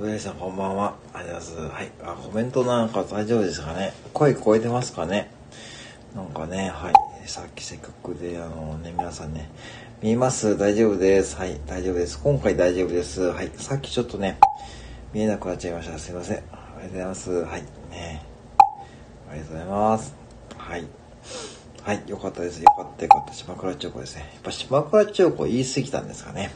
[0.00, 0.94] 上さんこんばんは。
[1.12, 1.74] ありがとうございます。
[1.74, 1.90] はい。
[2.04, 5.28] あ、コメントなんか大丈夫ですかね声聞こえてますかね
[6.14, 7.28] なんかね、はい。
[7.28, 9.50] さっきせっかくで、あのね、皆さんね、
[10.00, 10.56] 見えます？
[10.56, 11.36] 大丈夫です。
[11.36, 11.60] はい。
[11.66, 12.22] 大丈夫です。
[12.22, 13.22] 今回大丈夫です。
[13.22, 13.50] はい。
[13.56, 14.38] さっきちょっとね、
[15.12, 15.98] 見えなくなっちゃいました。
[15.98, 16.36] すいません。
[16.36, 17.30] ありがとうございます。
[17.32, 17.62] はい。
[17.90, 18.22] ね。
[19.28, 20.14] ありがとうございます。
[20.56, 20.86] はい。
[21.82, 22.02] はい。
[22.06, 22.62] よかったです。
[22.62, 23.32] よかったよかった。
[23.34, 24.30] 島倉千代子ですね。
[24.34, 26.52] やっぱ島倉千代子言い過ぎたんですかね。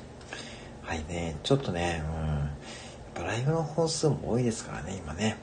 [0.83, 1.35] はいね。
[1.43, 2.22] ちょっとね、うん。
[3.15, 5.37] やっぱライブの本数も多いですからね、今ね。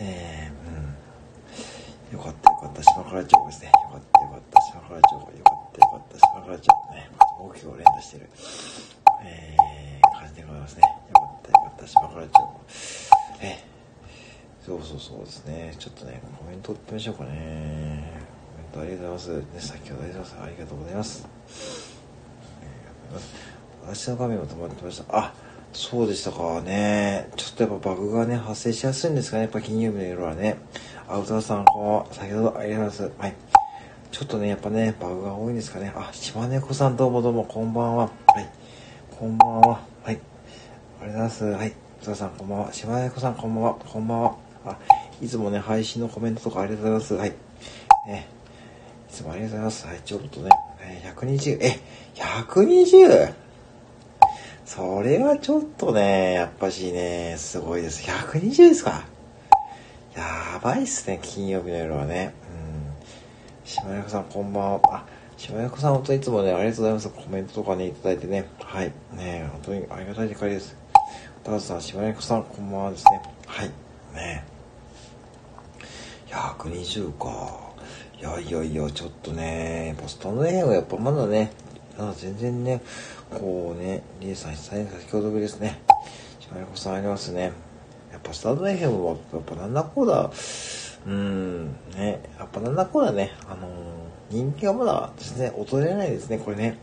[0.00, 2.18] えーうん。
[2.18, 2.82] よかったよかった。
[2.82, 3.66] 島倉千代子ですね。
[3.68, 4.60] よかったよかった。
[4.60, 5.32] 島倉千代子。
[5.32, 6.18] よかったよかった。
[6.18, 7.10] 島倉千代子ね。
[7.40, 8.28] 大きく連打してる。
[9.24, 10.82] えー、感じでございますね。
[10.82, 11.86] よかったよかった。
[11.86, 12.60] 島倉千代子。
[13.40, 13.64] え
[14.64, 15.74] そうそうそうですね。
[15.78, 18.24] ちょっとね、コメント打ってみましょうかね。
[18.72, 19.54] コメントありがとうございます。
[19.54, 20.44] ね、先ほどありがとうございます。
[20.44, 21.28] ありがとうございます。
[23.86, 25.04] 私の画面も止まってました。
[25.16, 25.34] あ、
[25.74, 27.28] そうでしたかね。
[27.34, 29.42] ちょっとやっぱバグがね、発生しやすいんですかね。
[29.42, 30.56] やっぱ金曜日の夜はね。
[31.08, 32.06] あ、歌さん、こんばんは。
[32.12, 33.12] 先ほどありがとうございます。
[33.18, 33.34] はい。
[34.12, 35.92] ちょっとね、やっぱね、バグが多いんですかね。
[35.96, 38.04] あ、島猫さんどうもどうも、こんばんは。
[38.04, 38.48] はい。
[39.18, 39.80] こんばんは。
[40.04, 40.20] はい。
[41.02, 41.44] ありがとうございます。
[41.44, 41.72] はい。
[42.02, 42.72] 歌さん、こんばんは。
[42.72, 43.74] 島猫さん、こんばんは。
[43.74, 44.36] こんばんは。
[44.66, 44.78] あ、
[45.20, 47.14] いつもね、配信のコメントとかありがとうございます。
[47.14, 47.32] はい。
[48.06, 48.28] ね。
[49.10, 49.86] いつもありがとうございます。
[49.88, 50.00] はい。
[50.04, 50.50] ちょっとね、
[50.82, 51.80] え120、え、
[52.14, 53.43] 120!
[54.64, 58.02] それはちょっとね、やっぱしね、すごいです。
[58.10, 59.04] 120ですか
[60.16, 62.34] やばいっすね、金曜日の夜はね。
[62.48, 63.66] うん。
[63.68, 64.80] 島猫さん、こんばんは。
[64.84, 65.04] あ、
[65.36, 67.08] 島猫さん、本当いつもね、ありがとうございます。
[67.10, 68.48] コメントとかね、いただいてね。
[68.58, 68.92] はい。
[69.12, 70.74] ね本当にありがたい限りです。
[71.44, 73.22] 高田さん、島猫さん、こんばんはですね。
[73.46, 73.70] はい。
[74.14, 74.44] ね
[76.28, 77.74] 120か。
[78.18, 81.52] いやいやいや、ちょっとね、ポストの A はやっぱまだね、
[81.98, 82.80] まだ全然ね、
[83.30, 85.80] こうね、リエさん、先ほどぶりですね。
[86.40, 87.52] 島猫さんありますね。
[88.12, 96.76] やっぱスタート FM は、やっぱなんだこうだ、うーん、ね、やっぱなんだこうだね、あのー人気がまだですね、衰えないですね、これね。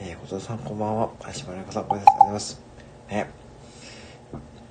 [0.00, 1.10] えー、ことさんこんばんは。
[1.24, 2.62] あ島猫さん、ご挨拶ありがとうございます。
[3.10, 3.30] ね。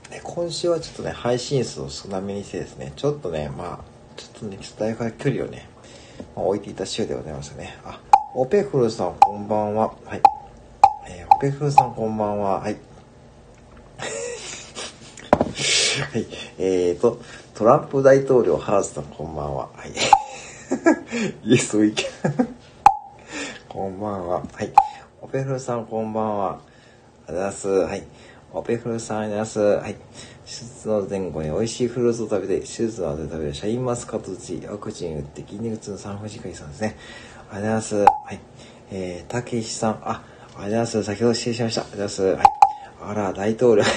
[0.10, 3.80] で今週はちょっとね、配信数を少なめにしてですね、ちょっとね、まあ、
[4.16, 5.68] ちょっとね、伝えから距離をね、
[6.36, 7.78] まあ、置いていた週でございましたね。
[7.84, 8.00] あ、
[8.36, 9.94] オペフルさんこんばんは。
[10.06, 10.37] はい。
[11.10, 12.60] えー、オペフルさんこんばんは。
[12.60, 12.76] はい。
[16.12, 16.28] はい。
[16.60, 17.22] えーと、
[17.56, 19.70] トランプ大統領ハースさんこんばんは。
[19.74, 19.94] はい。
[21.50, 22.06] イエスウィーキ
[23.70, 24.44] こんばんは。
[24.52, 24.74] はい。
[25.22, 26.60] オペフルさんこんばんは。
[27.28, 27.68] ありがとうござす。
[27.70, 28.04] はい。
[28.52, 29.60] オペフルさんありがとうござす。
[29.60, 29.96] はい。
[30.46, 36.98] 手術の前後に美味しいフルーツを食べて、手術の後で食べるシャインマスカットティー、ワクチン打って筋肉痛の産婦人科医さんですね。
[37.50, 37.96] ありがとうございます。
[37.96, 38.40] はい。
[38.92, 40.22] えー、たけしさん、あ、
[40.60, 41.04] ありがとうございます。
[41.04, 41.82] 先ほど失礼しました。
[41.82, 42.42] ありがとうございます。
[42.42, 42.46] はい。
[43.12, 43.84] あら、大統領。
[43.84, 43.90] は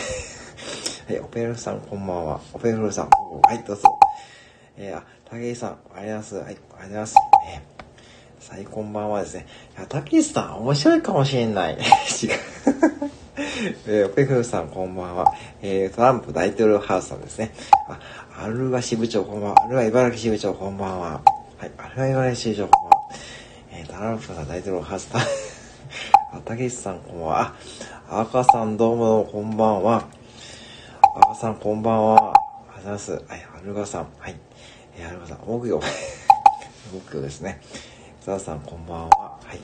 [1.14, 2.40] い、オペフさん、こんばんは。
[2.52, 3.10] オペフさん、は
[3.54, 3.98] い、どうぞ。
[4.76, 6.36] えー、あ、たけしさん、ありがとうございます。
[6.36, 7.14] はい、ありがとうございます。
[7.48, 9.46] えー、さい、こんばんはですね。
[9.76, 11.74] いや、たけしさん、面白いかもしれない。
[11.74, 11.80] 違う。
[13.88, 15.32] えー、オペフルさん、こんばんは。
[15.62, 17.54] えー、トランプ大統領ハウスさんですね。
[17.88, 17.98] あ、
[18.44, 19.64] アルガ支部長、こんばんは。
[19.64, 21.22] アルガ茨城支部長、こんばんは。
[21.58, 23.08] はい、アルガ茨城支部長、こんばんは。
[23.72, 25.22] えー、トランプさん大統領ハウスさん。
[26.32, 27.54] あ、たけしさん、こんばんは。
[28.08, 30.06] あ、赤さん、どうも、こんばんは。
[31.16, 32.32] 赤さん、こんばんは。
[32.32, 33.12] ありがとうございます。
[33.12, 33.22] はい、
[33.62, 34.06] アルガさん。
[34.16, 34.36] はい。
[34.96, 35.80] えー、アルガさん、木曜。
[37.10, 37.60] 木曜ですね。
[38.24, 39.38] ザーさん、こんばんは。
[39.44, 39.60] はい。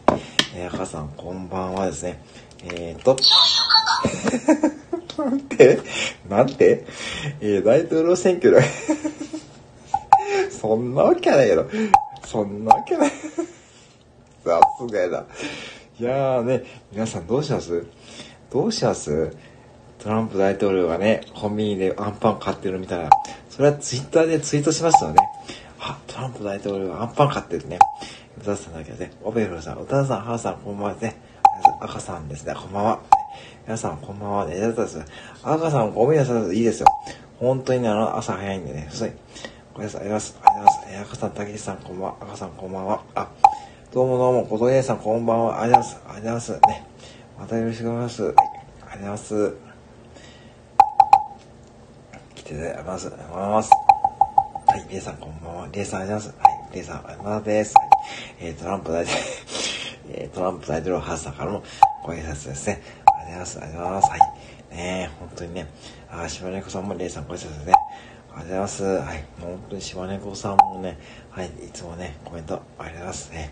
[0.56, 2.20] えー、赤さん、こんばんはですね。
[2.64, 3.16] えーと。
[5.22, 5.78] なんて？
[6.28, 6.84] なんて？
[7.40, 8.60] えー、大統領選挙だ。
[10.50, 11.66] そんなわけないやろ。
[12.24, 13.10] そんなわけない。
[14.44, 15.24] さすがやな。
[15.98, 16.62] いやーね、
[16.92, 17.86] 皆さんどうします？
[18.52, 19.34] どうします？
[19.98, 23.08] トランプ大統領がね、コンビニでアンパン買ってるみたいな。
[23.48, 25.16] それはツイッターでツイートしますよね。
[25.80, 27.78] あ、トランプ大統領がアンパン買ってるね。
[28.36, 31.16] 歌田さんだけどね、オベフルさん、歌田さん、ハーさん、こんばんはですね。
[31.80, 33.00] 赤さんですね、こんばんは。
[33.66, 34.52] 皆さん、こんばんはね。
[34.52, 35.12] ありがとうございます。
[35.44, 36.56] 赤さん、ごめんなさい。
[36.56, 36.88] いいですよ。
[37.38, 38.88] 本当にね、あの、朝早いんでね。
[38.90, 39.12] そい。
[39.72, 40.02] ごめんなさい。
[40.02, 40.44] ありがとうございます。
[40.44, 41.12] ありがとうございます。
[41.12, 42.16] 赤さん、たけしさん、こんばんは。
[42.20, 43.00] 赤さん、こんばんは。
[43.14, 43.28] あ、
[43.96, 45.62] どうもどうも、こと姉さん、こんばんは。
[45.62, 46.20] ありがとうございます。
[46.20, 46.52] ありがとうございます。
[46.68, 46.86] ね。
[47.38, 48.28] またよろしくお願いします。
[48.28, 49.54] ありがとうございます。
[52.34, 53.06] 来ていただきます。
[53.06, 53.70] ありがとうございます。
[54.66, 55.68] はい、レイさんこんばんは。
[55.72, 56.60] レイさんありがとうございます。
[56.60, 57.74] はい、レイさんありがとうございます。
[57.74, 57.88] はい、
[58.40, 59.22] えー、トランプ大統領、
[60.12, 61.62] えー、トランプ大統領ハウスさんからの
[62.04, 62.82] ご挨拶ですね。
[63.06, 63.56] ありがとうございます。
[63.56, 64.10] ありがとうございます。
[64.10, 64.20] はい。
[64.20, 64.26] ね
[64.76, 65.66] え、本当にね、
[66.10, 67.72] あ、島猫さんもレイさんご挨拶ですね。
[68.36, 68.84] ありがとうございます。
[68.84, 69.24] はい。
[69.40, 70.98] もう本当に島猫さんもね、
[71.30, 73.50] はい、いつもね、コメントありがとうございますね。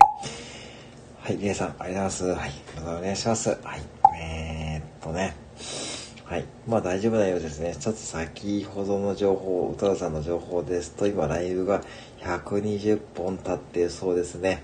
[1.21, 2.39] はい、レイさんありがとうございます。
[2.39, 3.49] はい、またお願いします。
[3.49, 3.81] はい。
[4.21, 5.35] えー、っとね、
[6.25, 6.45] はい。
[6.67, 7.75] まあ大丈夫なようですね。
[7.75, 11.81] ちょっと先ほどの情報、宇多田さんの情報ですと、今ライブが
[12.19, 14.63] 120本経ってそうですね。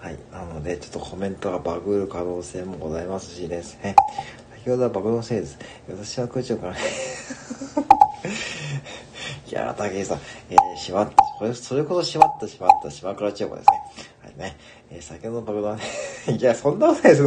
[0.00, 0.18] はい。
[0.32, 3.94] なので、ちょっとコメントがバグる可能性もございますしですね。
[4.64, 5.56] 先ほどはバグのせいです。
[5.88, 6.76] 私は空調からい
[9.50, 10.18] やー、武井さん、
[10.50, 13.82] えー、しまった、それ、それこそしまった、しまった、島倉千代子ですね。
[14.22, 14.56] はいね。
[14.90, 15.82] えー、先ほどの爆弾ね。
[16.38, 17.22] いや、そんなことないです。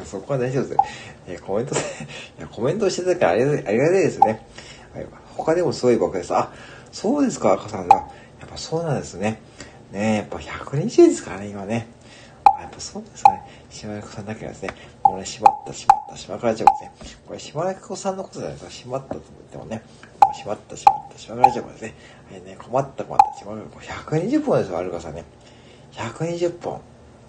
[0.00, 0.84] や、そこは大丈夫ですよ。
[1.28, 1.78] えー、コメント、 い
[2.38, 4.46] や、コメントしてたからありがたいですね。
[4.94, 5.06] はい、
[5.36, 6.34] 他でもすごい僕です。
[6.34, 6.50] あ、
[6.92, 7.96] そうですか、赤さんが。
[7.96, 9.40] やっぱそうなんですね。
[9.92, 11.88] ねやっぱ120ですからね、今ね。
[12.44, 13.42] あ、やっぱそうですかね。
[13.70, 14.70] 島中さんだけはですね、
[15.04, 17.16] もうね、しまった、しまった、島倉千代子ですね。
[17.26, 18.70] これ、島中さんのことじゃないですか。
[18.70, 19.82] しまったと言ってもね。
[20.36, 21.94] しまった、しまった、しま倉千代子ですね。
[22.30, 24.36] はいね、困った、困った、しま倉千代子。
[24.36, 25.24] 120本ですよ、アルカさんね。
[25.92, 26.80] 120本。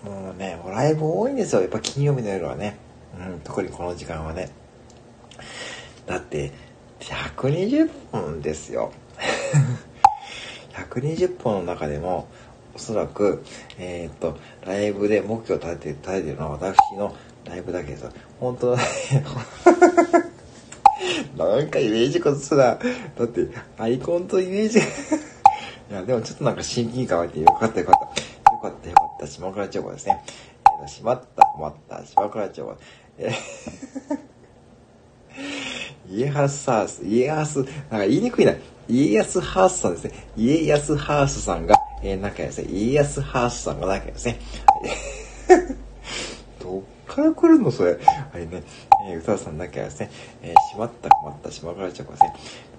[0.04, 1.62] もうね、もうライブ多いんですよ。
[1.62, 2.78] やっぱ金曜日の夜はね。
[3.18, 4.50] うん、特にこの時間はね。
[6.06, 6.52] だって、
[7.00, 8.92] 120本ですよ。
[10.74, 12.28] 120本の中でも、
[12.76, 13.44] おそらく、
[13.80, 17.16] えー、っと、ライブで目標を立てて、立ててるのは私の
[17.46, 18.08] ライブだけです。
[18.40, 18.84] 本当だ、ね、
[21.38, 22.80] なんかイメージこそだ。
[23.16, 23.48] だって、
[23.78, 24.80] アイコンとイメージ
[25.90, 28.52] いや、でもちょっとなんか親近感湧いてよかったよかった。
[28.52, 29.28] よかったよかった。
[29.28, 30.24] 島倉千代子ですね。
[30.82, 32.04] えー、しまった、困った。
[32.06, 32.78] 島倉千代子。
[33.20, 38.54] えー、家康サース、家康、なんか言いにくいな。
[38.90, 40.12] 家康ハースさんですね。
[40.36, 42.68] 家康ハースさんが、えー、仲良ですね。
[42.72, 44.40] 家康ハースさんが仲良ですね。
[46.60, 47.98] ど っから来るのそれ。
[48.32, 48.64] はいね。
[49.10, 50.12] えー、歌さんだけはですね、
[50.42, 52.34] えー、しまった困った島倉ちゃんですね、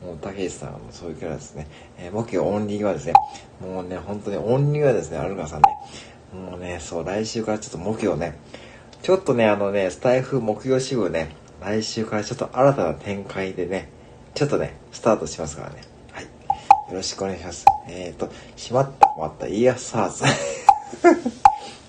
[0.05, 1.67] もう、たけしさんはもうそういうキャラですね、
[1.99, 3.15] えー、僕オンリーはですね、
[3.61, 5.77] もうね、本当にオンリーはですね、アルガさんね、
[6.51, 8.39] もうね、そう、来週からちょっと目標ね、
[9.03, 13.89] ちょっとね、あのね、スタイフ目標支部ね、来週からちょっと新たな展開でね、
[14.35, 15.83] ちょっとね、スタートしますからね。
[16.13, 16.25] はい。
[16.25, 16.31] よ
[16.93, 17.65] ろしくお願いします。
[17.89, 20.25] えっ、ー、と、しまった困ったイヤサーズ。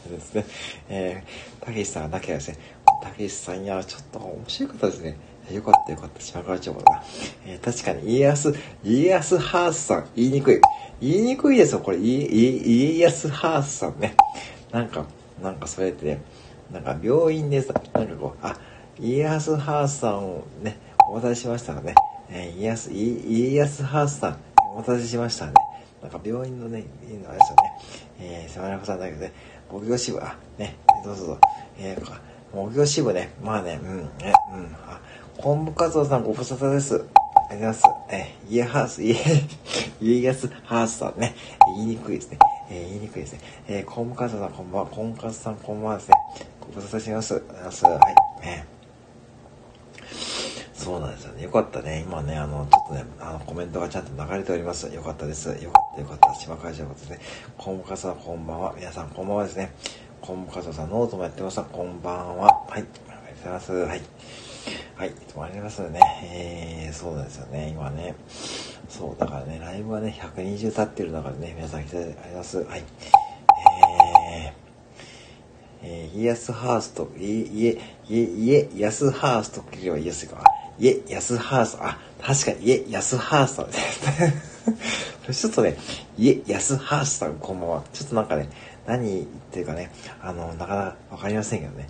[0.10, 0.46] ですね。
[0.90, 2.58] えー、たけしさんだけですね、
[3.02, 5.18] たけしさんや、ちょっと面白かったですね。
[5.52, 7.04] よかったよかった、島川町だな。
[7.46, 8.54] えー、確かに家康、
[8.84, 10.62] 家康ハースさん、言いにくい。
[11.02, 14.16] 言いにくいですよ、これ、家、家康ハースさんね。
[14.72, 15.06] なんか、
[15.42, 16.22] なんかそれってね、
[16.72, 18.58] なんか病院でさ、なんかこう、あ、
[19.00, 20.78] 家康ハースさんをね、
[21.10, 21.96] お待たせしましたらね、
[22.30, 24.38] えー、家康、家康ハースさん、
[24.74, 25.54] お待たせしましたね。
[26.02, 27.80] なんか病院のね、いいのあれですよね。
[28.20, 29.32] えー、島中さんだけどね、
[29.70, 30.76] ご業支部、あ、ね、
[31.06, 31.42] どうぞどうぞ。
[31.78, 35.00] えー、牧業支部ね、まあね、うん、ね、うん、あ、
[35.38, 36.96] 本部活動さんご無沙汰です。
[36.96, 37.84] ありがとうございます。
[38.10, 39.16] え、家ハース、家、
[40.02, 41.36] 家康ハースさんね、
[41.76, 42.40] 言いにくいですね。
[42.72, 43.40] えー、言いにくいですね。
[43.68, 46.16] えー、コンカツさんこんばんは、コンカツさんこんばんはですね。
[46.62, 47.36] ご無沙汰します。
[47.36, 47.86] ありがとうございます。
[47.86, 47.92] は
[48.42, 48.46] い。
[48.46, 48.79] ね。
[50.80, 51.44] そうなんですよね。
[51.44, 52.06] よかったね。
[52.08, 54.88] 今ね、あの、ちょっとね、あの、コメントがちゃんと流れております。
[54.88, 55.50] よかったです。
[55.62, 56.34] よかったよかった。
[56.36, 57.20] 島会社のことですね。
[57.58, 58.74] コンカツさんこんばんは。
[58.78, 59.74] 皆さんこんばんはですね。
[60.22, 61.64] コンカツさんノートもやってました。
[61.64, 62.48] こんばんは。
[62.70, 62.72] はい。
[62.72, 62.96] ありがとう
[63.36, 63.72] ございます。
[63.74, 64.02] はい。
[64.96, 66.00] はい、いつもありますよね。
[66.24, 68.16] えー、そうなんですよね、今ね。
[68.88, 72.64] そう、だからね、ライブはね、120経ってる中でね、皆さん来てあります。
[72.64, 72.84] はい。
[73.84, 74.54] えー、
[75.84, 77.26] えー、イエスハースと、い
[77.68, 80.42] え、いえ、いえ、ヤスハースと切ればイエスか。
[80.80, 83.74] いえ、ヤスハース、あ、確かに、いえ、ヤスハースさんで
[85.34, 85.42] す。
[85.42, 85.78] ちょっとね、
[86.18, 87.84] いえ、ヤスハースさん、こんばんは。
[87.94, 88.48] ちょっとなんかね、
[88.88, 91.90] 何言ってるかね、あの、なかなかわかりませんけどね。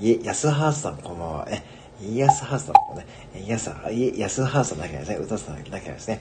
[0.00, 1.48] いえ、ヤスハースさん、こんばんは。
[1.48, 1.62] え、
[2.02, 3.06] イエスハースさんもね、
[3.36, 6.20] イエス、イエスハースさんだけですね、歌さんだけですね。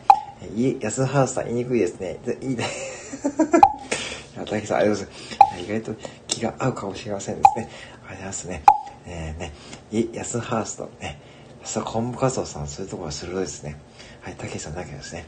[0.56, 2.18] イエスハースさん言いにくいですね。
[2.42, 2.66] いいね。
[4.36, 5.64] いや、大さん、ありがとうございます。
[5.64, 5.96] 意外と
[6.28, 7.70] 気が合うかもしれませんですね。
[8.08, 8.64] ありがとうございますね。
[9.08, 9.54] えー、ね、
[9.92, 11.20] イエスハースとね、
[11.68, 13.76] さあ、昆布活動さん、そういうところが鋭いですね。
[14.22, 15.26] はい、たけしさんだけですね。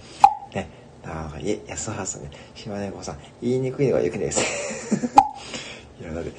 [0.56, 0.70] ね、
[1.04, 4.42] あいえ、安ハースさんね、島根子さん、言いにくいのがよくないです。
[6.02, 6.32] いや、だって、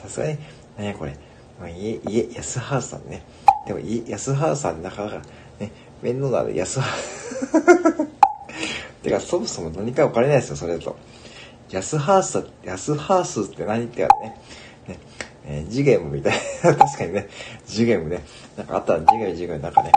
[0.00, 0.38] さすがに、
[0.78, 1.16] ね、これ、
[1.58, 3.22] まあ、いえ、いえ、安ハースさんね、
[3.66, 5.22] でも、い安原さんなかなか
[5.58, 6.96] ね、面倒なの安原
[9.02, 10.96] てか、そもそも何か分かれないですよ、それだと。
[11.70, 14.36] 安原さん、安原スって何ってやね。
[15.46, 17.28] えー、次元みたいな、 確かにね、
[17.66, 18.24] 次元ね、
[18.56, 19.92] なんかあったら次元次元なんかね、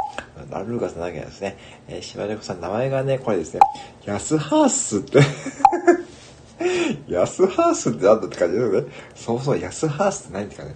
[0.50, 1.58] ラルーガさんだけですね、
[1.88, 3.60] えー、柴猫さん、名前がね、これですね、
[4.06, 5.20] 安原スって
[7.08, 8.88] 安原スってなんだって感じですよね。
[9.16, 10.76] そうそう、安原スって何ってかね。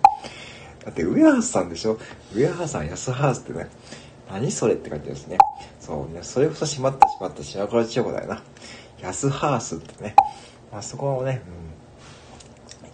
[0.83, 1.97] だって上原さんでしょ
[2.33, 3.67] 上原さん安原ってね、
[4.31, 5.37] 何それって感じですね。
[5.79, 8.43] そうね、それこそしまったしまった島倉千代子だよな。
[9.01, 10.15] 安ハースってね。
[10.71, 11.66] まあそこはね、うん。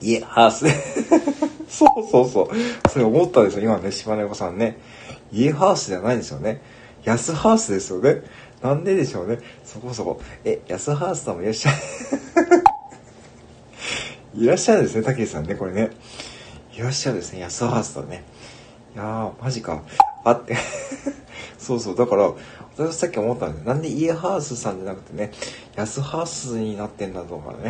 [0.04, 0.66] いえ、ハース。
[1.70, 2.50] そうそうそう。
[2.90, 4.78] それ思ったんですよ、今ね、島根子さんね。
[5.32, 6.62] 家ハウスじゃないんですよね。
[7.06, 8.22] 安ハウスですよね。
[8.62, 9.40] なんででしょうね。
[9.64, 10.20] そこそこ。
[10.44, 11.74] え、安ハウスさんもいらっしゃい。
[14.44, 15.92] いらっしゃるんですね、たけしさんね、これね。
[16.76, 18.26] いらっしゃるですね、安ハウスさんね。
[18.96, 19.84] いやー、マジか。
[20.26, 20.58] あって
[21.58, 22.30] そうそう、だから、
[22.78, 25.32] 私さっき思ったんでなんで家ハウスさんじゃなくてね、
[25.78, 27.70] 安ハウスになってんだとかね。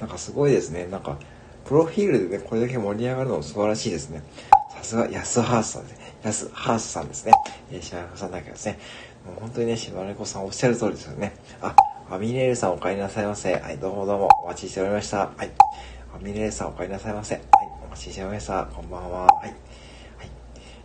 [0.00, 0.88] なんかすごいですね。
[0.90, 1.16] なんか、
[1.64, 4.22] プロフィールでね、これだけ盛り上がるのも素晴らしいですね。
[4.70, 6.14] さすが安ハウスさんですね。
[6.22, 7.32] 安ハウスさんですね。
[7.70, 8.78] えー、島根さんだけですね。
[9.24, 11.34] もう本当にね、島根子さんおっしゃる通りですよね。
[11.60, 11.74] あ、
[12.08, 13.54] ファミレールさんお帰りなさいませ。
[13.54, 15.18] はい、どうもどうもお待ちしておりました。
[15.18, 15.50] はい。
[16.12, 17.36] ファミレールさんお帰りなさいませ。
[17.36, 17.44] はい、
[17.86, 18.66] お待ちしておりました。
[18.66, 19.26] こんばんは。
[19.26, 19.48] はい。
[19.48, 19.54] はい。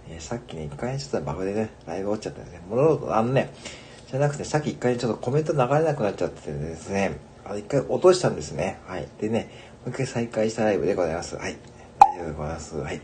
[0.10, 2.62] えー、さっきね、一回ちょっとバグでね、ライブ落ちちゃったんですね。
[2.70, 3.52] 戻ろう、あのね、
[4.10, 8.80] じゃなくて、さっき一回ちょっとコメント流れなくなっちゃっててですね、あの、一回落としたんですね。
[8.88, 9.08] はい。
[9.20, 9.50] でね、
[9.88, 11.36] う一回再開したライブでございます。
[11.36, 11.58] はい。
[12.00, 12.76] 大丈夫でございます。
[12.78, 12.96] はい。
[12.96, 13.02] や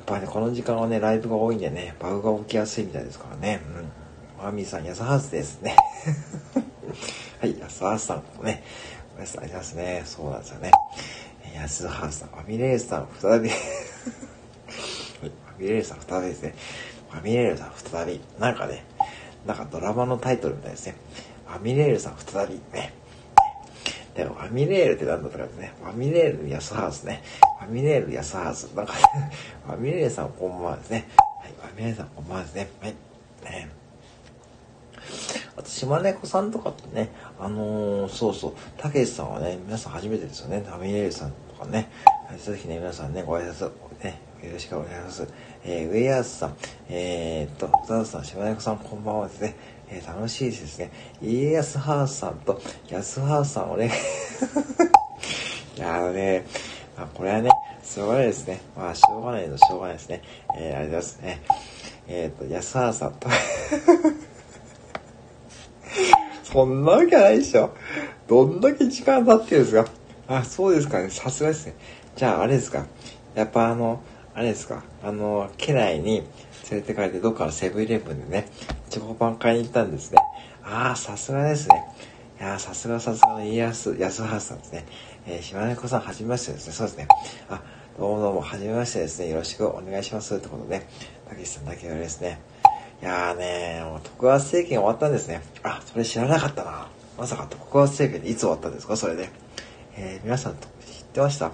[0.00, 3.60] っぱね、この時間はね、ライブが多いんでね、バグが起きやすいみたいですからね。
[4.38, 4.44] うん。
[4.44, 5.76] マミーさん、安ハウスですね。
[7.40, 8.62] はい、安ハウスさんもね、
[9.16, 10.02] おやすみなさいますね。
[10.06, 10.70] そうなんですよね。
[11.54, 16.54] 安ハウスさん、ファミレースさん、再び ファミレースさん、再びですね。
[17.10, 18.20] ファミレールさん、再び。
[18.38, 18.84] なんかね、
[19.44, 20.94] なんかドラマのタイトルみたいですね。
[21.46, 22.94] ファミレールさん再びね。
[24.18, 25.72] でもファミレールって何だったかね。
[25.80, 27.22] ファミレール安ハウスね。
[27.60, 28.64] ファミレール安ハウス。
[28.74, 28.98] なんか、ね、
[29.64, 31.08] ファミレールさんこんばんはですね。
[31.40, 32.68] はい、ファミレールさんこんばんはですね。
[32.80, 32.94] はい。
[33.44, 33.70] ね
[35.56, 40.64] あと、島猫さんとかってね、あのー、そうそう、たけしさんはね、皆さん初めてですよね。
[40.66, 41.88] ファミレールさんとかね。
[42.36, 43.70] ぜひね、皆さんね、ご挨拶、
[44.02, 45.28] ね、よろしくお願いします。
[45.64, 46.56] えー、ウェアーズさん、
[46.88, 49.77] えー、っと、宇田さん、島猫さん、こんばんはですね。
[49.90, 50.90] えー、楽しいですね。
[51.22, 53.90] 家康ハウスさんと安ハウスさんをね
[55.76, 56.44] いや、あのね、
[56.96, 57.50] まあ、これはね、
[57.84, 58.60] しょうがないですね。
[58.76, 60.22] まあ、しょうがないのしょうがないですね。
[60.58, 61.40] えー、ありがとうございますね。
[62.08, 63.28] えっ、と、安原さんと
[66.44, 67.70] そんなわけないでしょ。
[68.26, 69.86] どんだけ時間経ってるんですか
[70.26, 71.10] あ、そうですかね。
[71.10, 71.74] さすがですね。
[72.16, 72.86] じゃあ、あれですか。
[73.34, 74.00] やっぱあの、
[74.34, 74.82] あれですか。
[75.02, 76.26] あの、家内に
[76.70, 78.48] 連れてかれて、どっかのセブンイレブンでね、
[78.90, 80.18] チョコパン買いに行ったんですね。
[80.62, 81.84] ああ、さすがですね。
[82.40, 84.86] いやさすがさすがの家康、安原さんですね。
[85.26, 86.72] えー、島根子さん、はじめましてですね。
[86.72, 87.08] そうですね。
[87.50, 87.60] あ、
[87.98, 89.28] どうもどうも、はじめましてですね。
[89.28, 90.36] よろしくお願いします。
[90.36, 90.86] ってことで、
[91.28, 92.40] たけしさんだけですね。
[93.00, 95.42] いやーねもう徳川政権終わったんですね。
[95.62, 96.88] あ、それ知らなかったな。
[97.16, 98.96] まさか徳川政権でいつ終わったんですか？
[98.96, 99.30] それで。
[99.96, 100.60] えー、皆さん知っ
[101.12, 101.52] てました？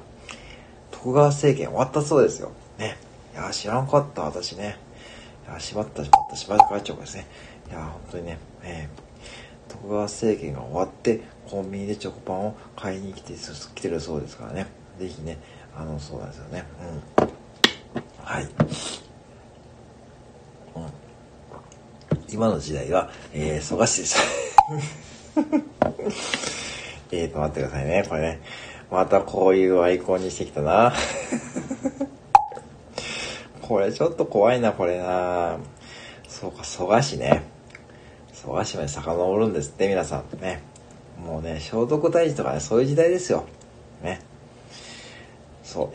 [0.90, 2.52] 徳川政権終わったそうですよ。
[2.78, 2.97] ね。
[3.35, 4.78] いや知らんかった、私ね。
[5.48, 7.26] いやしまった、しまった、しまった会長がですね。
[7.68, 14.66] いや本当にね、えー、徳川政権が終わって、コンビニでチョコパンを買いに来て、来てるそうですからね。
[14.98, 15.38] ぜひね、
[15.76, 16.64] あの、そうなんですよね。
[17.18, 17.28] うん。
[18.24, 18.44] はい。
[18.44, 18.50] うん。
[22.32, 24.20] 今の時代は、えー、蘇我市でした。
[27.12, 28.04] えーと、待ってくださいね。
[28.08, 28.40] これね。
[28.90, 30.92] またこういうアイコンにしてきたな。
[33.66, 35.56] これちょっと怖いな、これな。
[36.28, 37.44] そうか、蘇我市ね。
[38.35, 40.61] 蘇我市まで遡るんですって、皆さんね。
[41.18, 43.47] もうね、聖徳太子とかね、そういう時代ですよ。
[44.02, 44.21] ね。
[45.62, 45.88] そう。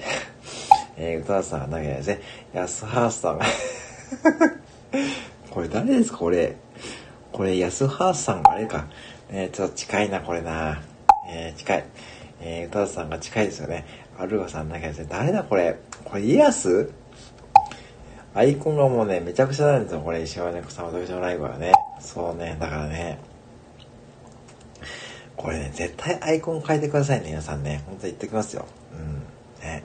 [0.97, 2.21] えー、歌田さんが投げないですね。
[2.53, 3.45] 安原さんが
[5.51, 6.55] これ誰ですか、これ。
[7.31, 8.87] これ、安原さんがあれか。
[9.29, 10.81] ね、ちょっと近いな、これな。
[11.29, 11.85] えー、近い。
[12.41, 13.85] えー、歌田さんが近いですよね。
[14.17, 15.07] アルガさん投げないですね。
[15.07, 15.77] 誰だ、これ。
[16.03, 16.89] これ、イエス？
[18.33, 21.71] アイコンがもうね、めちゃくちゃなんですよ、これ、石原猫さん私のライブはね。
[21.99, 23.19] そうね、だからね。
[25.35, 27.81] これね、絶対アイコン変えてくださいね、皆さんね。
[27.85, 28.65] 本当に言ってきますよ。
[28.93, 29.23] うん。
[29.61, 29.83] ね。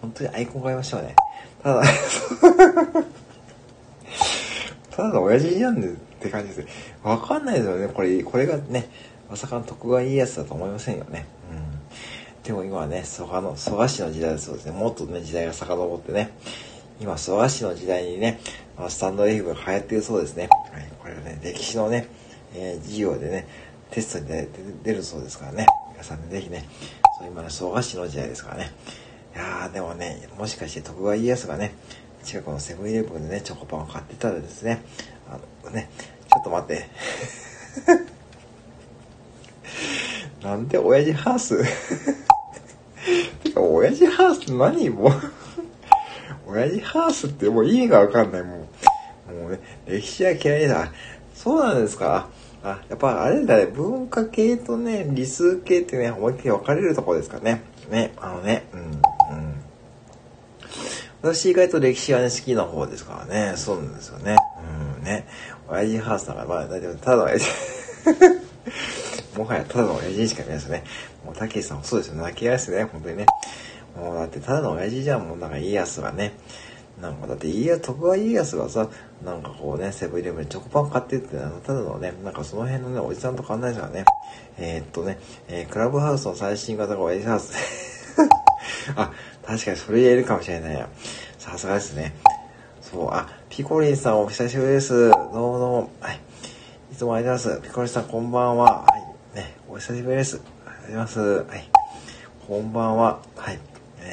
[0.00, 1.16] 本当にアイコン変えましょうね。
[1.62, 1.82] ただ
[4.90, 5.90] ただの親父なんでっ
[6.20, 6.68] て感じです。
[7.02, 7.88] わかんないですよね。
[7.88, 8.88] これ、これがね、
[9.28, 11.26] まさかの徳川家康だと思いませんよね。
[11.52, 12.44] うん。
[12.44, 14.72] でも今はね、蘇我の、蘇我氏の時代だそうですね。
[14.72, 16.30] もっとね、時代が遡ってね。
[17.00, 18.38] 今、諏訪市の時代にね、
[18.90, 20.50] スタンド F が流行ってるそうですね。
[20.70, 22.06] はい、これはね、歴史のね、
[22.54, 23.46] えー、授業でね、
[23.90, 24.48] テストに出
[24.84, 25.66] 出るそうですからね。
[25.92, 26.68] 皆さんね、ぜひね、
[27.18, 28.70] そう今の諏訪市の時代ですからね。
[29.34, 31.72] いやー、でもね、もしかして徳川家康がね、
[32.22, 34.82] 近くのセブンイレブンでね、チョコパンを買ってたらですね、
[35.26, 35.88] あのね、
[36.30, 36.86] ちょっと待って。
[40.44, 41.56] なんで親父ハウス？
[43.42, 45.08] てか、親父ハウス何も？
[45.08, 45.10] う
[46.50, 48.68] 親父ハウスってもう意味がわかんない、も
[49.30, 49.32] う。
[49.32, 50.90] もうね、歴史は嫌いだ。
[51.34, 52.28] そうなんですか？
[52.62, 57.62] あ、やっぱあれだね、文化系とね、理数系ってね、思いっきり分かれるとこですかね。
[57.90, 59.54] ね、あのね、うん、うん。
[61.22, 63.56] 私意外と歴史はね、好きな方ですからね。
[63.56, 64.36] そうなんですよね。
[64.98, 65.26] うんね。
[65.68, 66.96] 親父ハースさんが、まあ、大丈夫。
[66.96, 67.48] ただの親父。
[69.38, 70.84] もはやただの親父にしか見えないですよね。
[71.24, 72.22] もう、たけしさんもそうですよね。
[72.22, 72.84] 泣き合いですね。
[72.84, 73.26] 本当にね。
[73.96, 75.26] もう、だってただの親父じゃん。
[75.26, 76.32] もうなんか家康がね。
[77.00, 78.88] なんかだって家康、徳川家康がさ、
[79.24, 84.04] なんかこうね、セブンイレブンチョコパン買ってって、あの、ただのね、なんかその辺のね、おじさんと変わんないですからね。
[84.58, 85.18] えー、っとね、
[85.48, 87.54] えー、クラブハウスの最新型が親父ハウス。
[88.96, 89.12] あ、
[89.46, 90.88] 確かにそれ言えるかもしれないや。
[91.38, 92.14] さすがですね。
[92.82, 95.08] そう、あ、ピコリンさんお久しぶりです。
[95.08, 95.90] どうもどうも。
[96.00, 96.20] はい。
[96.92, 97.68] いつもありがとうございます。
[97.68, 98.82] ピコリンさんこんばんは。
[98.82, 98.86] は
[99.34, 99.36] い。
[99.36, 100.40] ね、お久しぶりです。
[100.66, 101.50] ありがとうございます。
[101.50, 101.70] はい。
[102.46, 103.20] こんばんは。
[103.36, 103.69] はい。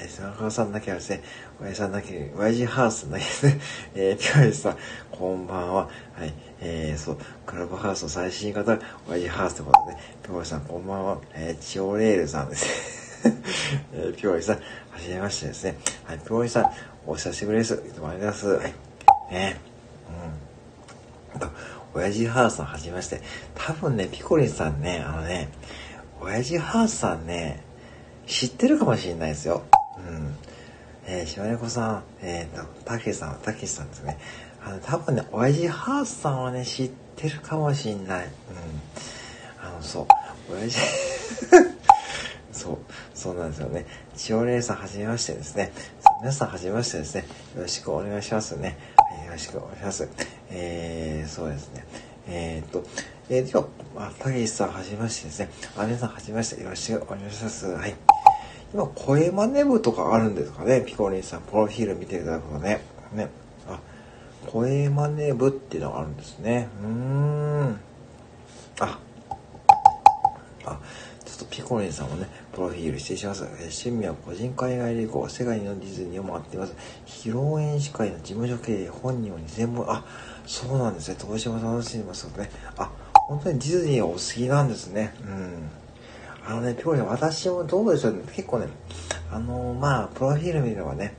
[0.07, 1.21] えー、砂川さんだけはですね、
[1.61, 3.59] 親父さんだけ、親父ハウスだけですね、
[3.95, 4.77] えー、ピコリンさん、
[5.11, 5.89] こんばんは。
[6.13, 6.33] はい。
[6.61, 11.17] えー、そう、クラブハウスの最新型、親父ハウスってことでね、ピコリンさんこんばんは。
[11.33, 13.21] えー、チオレールさんです
[13.93, 14.61] えー、ピコリンさん、は
[14.99, 15.77] じめましてですね。
[16.05, 16.71] はい、ピコリンさん、
[17.05, 17.73] お久しぶりです。
[17.73, 19.27] いつもありがとうございます。
[19.27, 19.33] はい。
[19.33, 19.59] ね
[21.33, 21.39] うん。
[21.39, 21.47] と、
[21.93, 23.21] 親父ハウスさんはじめまして。
[23.55, 25.49] 多分ね、ピコリンさんね、あのね、
[26.21, 27.63] 親父ハウスさんね、
[28.25, 29.63] 知ってるかもしれないですよ。
[30.09, 30.35] うん。
[31.05, 34.17] えー、しまねこさん、えーと、たけさん、たけしさんですね。
[34.63, 38.25] あの、多分ね、親父ハウスさんはね、知ってるかもしんない。
[38.25, 38.31] うん。
[39.65, 40.79] あの、そう、親父
[42.51, 42.77] そう、
[43.13, 43.85] そうなんですよね。
[44.15, 45.71] 千代姉さんはじめましてですね。
[46.19, 47.25] 皆さんはじめましてですね。
[47.55, 48.77] よろしくお願いしますね。
[49.25, 50.09] よろしくお願いします。
[50.49, 51.85] えー、そうですね。
[52.27, 52.83] えー、っと、
[53.29, 55.49] えー、では、あ、たけしさんはじめましてですね。
[55.77, 56.61] あ、皆さんはじめまして。
[56.61, 57.67] よろしくお願いします。
[57.67, 57.95] はい。
[58.77, 60.83] 今、声真似部とかあるんですかね？
[60.85, 62.79] ピコリンさん、プロフィール見ていただくとね。
[63.11, 63.27] ね。
[63.67, 63.79] あ、
[64.45, 66.69] 声真似部っていうのがあるんですね。
[66.83, 67.79] うーん。
[68.79, 68.99] あ、
[70.65, 70.79] あ、
[71.25, 73.45] ちょっとピコリンさんもね、プロフィール失礼します。
[73.45, 76.75] 趣味は個人海外旅行、世界のディズニーを回っています。
[77.07, 80.05] 披露宴司会の事務所経営、本人は2000本、あ、
[80.45, 81.15] そうなんですね。
[81.17, 82.51] 投資も楽しんでますよね。
[82.77, 85.15] あ、本当にディズニーはお好きなんですね。
[85.21, 85.86] うん。
[86.47, 88.21] あのね、ピコリン、私もどうでしょうね。
[88.33, 88.67] 結構ね、
[89.29, 91.13] あのー、まあ、プロフィール見ればね、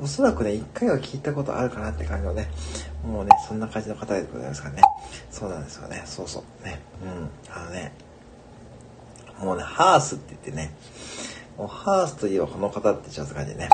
[0.00, 2.48] おそらくね、一回は聞いたことあるかなって感じのね、
[3.06, 4.82] もうね、そんな感じの方でございますからね。
[5.30, 6.02] そうなんですよね。
[6.06, 6.64] そうそう。
[6.64, 6.80] ね。
[7.04, 7.52] うん。
[7.54, 7.92] あのね、
[9.38, 10.74] もうね、ハースって言ってね、
[11.58, 13.68] もうハースといえばこの方ってちょっと感じでね、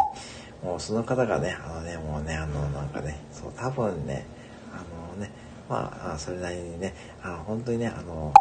[0.64, 4.26] もうその方がね、あのね、もうね、あの、なんかね、そう、多分ね、
[4.72, 4.83] あ
[5.14, 5.31] のね、
[5.68, 8.35] まあ、それなりにね、あの、本当にね、あの、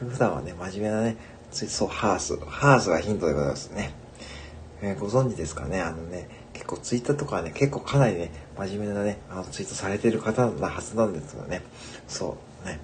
[0.00, 1.16] 普段はね、真面目なね、
[1.52, 2.36] そう、ハース。
[2.46, 3.92] ハースがヒントでございますね。
[4.80, 5.80] えー、ご存知ですかね？
[5.80, 11.62] あのね、結構ツイッターとかね、結構かなりね、真面目なね、あのツイートされてる方なはずなんですよね。
[12.08, 12.80] そうね。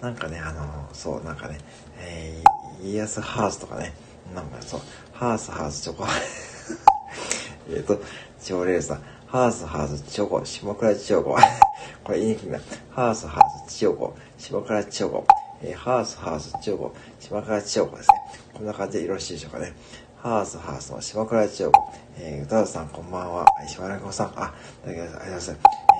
[0.00, 1.58] なんかね、あの、そう、なんかね、
[1.98, 3.94] えー、家康ハースとかね、
[4.34, 4.80] なんかそう、
[5.12, 6.06] ハースハースチョコ。
[7.70, 8.00] えっと、
[8.42, 11.36] 超レーさん、ハースハースチョコ、下倉チョコ。
[12.04, 12.60] これ言いにくいな。
[12.90, 15.26] ハースハースチョコ、下倉チョコ。
[15.66, 18.14] えー、ハースハースチョコ、下倉チョコですね。
[18.52, 19.72] こんな感じでよろしいでしょうかね。
[20.18, 21.92] ハースハースの下倉チョコ。
[22.18, 23.44] えー、歌田さんこんばんは。
[23.44, 24.52] はい、島中さん、あ、
[24.86, 25.50] ありがとうございます。
[25.50, 25.54] え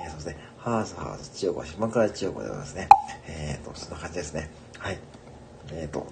[0.07, 0.37] ー、そうですね。
[0.59, 2.89] ハースハースチョコ、島倉チョコでございますね。
[3.27, 4.51] えーと、そんな感じですね。
[4.77, 4.99] はい。
[5.71, 6.05] えーと、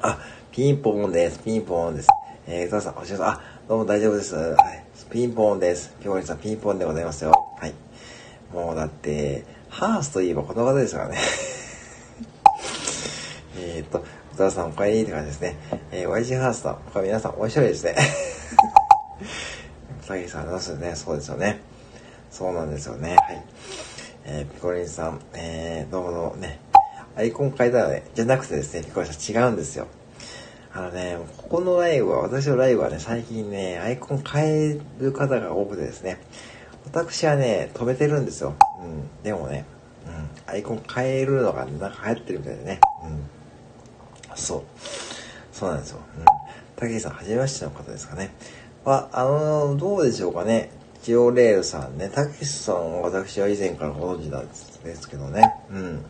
[0.00, 0.18] あ、
[0.50, 1.40] ピンポンです。
[1.40, 2.08] ピンポンです。
[2.46, 4.34] えー、歌田さん、おしゃさん、あ、どうも大丈夫です。
[4.36, 4.84] はい。
[5.10, 5.94] ピンポンです。
[6.00, 7.32] ピョーリさん、ピンポンでございますよ。
[7.58, 7.74] はい。
[8.54, 11.18] もうだって、ハースといえばこの方ですからね。
[13.56, 15.56] えっと、歌田さんお帰りって感じですね。
[15.92, 17.96] えー、YG ハースさん、他皆さん面白いですね。
[20.02, 20.94] さぎさん、どうするね。
[20.94, 21.60] そうですよね。
[22.30, 23.16] そうなんですよね。
[23.16, 23.44] はい。
[24.26, 26.58] えー、ピコリンさん、えー、どうもどうもね。
[27.16, 29.86] アイコン変えたらね、じゃなくてですね、ピコリンさん違うんですよ。
[30.72, 36.18] あのね、ここのライブは、私のライブはね、最近ね、アイコン変える方が多くてですね、
[36.84, 38.56] 私はね、止めてるんですよ。
[38.82, 39.22] うん。
[39.22, 39.64] でもね、
[40.06, 40.52] うん。
[40.52, 42.80] アイコン変えるのが、ね、なんか流行ってるみたいでね。
[43.04, 43.33] うん。
[44.36, 44.62] そう。
[45.52, 46.00] そうなんですよ。
[46.18, 46.24] うん。
[46.76, 48.34] たけしさん、はじめましての方ですかね。
[48.84, 50.70] まあ、の、どうでしょうかね。
[51.02, 52.08] ジオレールさんね。
[52.08, 54.54] たけしさんは私は以前からご存知なんで
[54.94, 55.54] すけどね。
[55.70, 56.04] うん。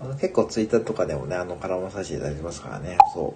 [0.00, 2.98] あの結構ツイッターとかでもね、あの、絡まさせていただいてますからね。
[3.14, 3.34] そ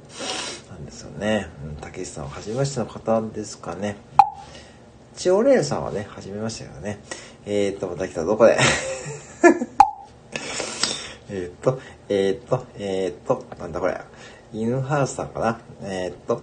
[0.68, 0.72] う。
[0.72, 1.48] なんですよね。
[1.64, 1.76] うん。
[1.76, 3.96] たけしさんははじめましての方ですかね。
[5.16, 6.98] ジオレールさんはね、はじめましてよね。
[7.44, 8.56] えー、っと、また来た、どこで？
[11.32, 14.00] えっと、えー、っと、えー、っと、なんだこれ。
[14.52, 16.42] 犬ハウスさんかなえ、っと、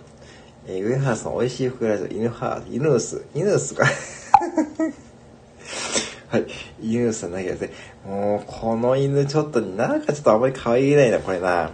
[0.66, 3.86] えー、上原さん、美味しい服ラジオ、犬ハー、犬ス、犬スか。
[6.30, 6.48] はい。
[6.82, 7.72] 犬ースさんだけですね。
[8.06, 11.72] もう、この犬ちょっと、なんかちょっとあまり可愛げないな、これな。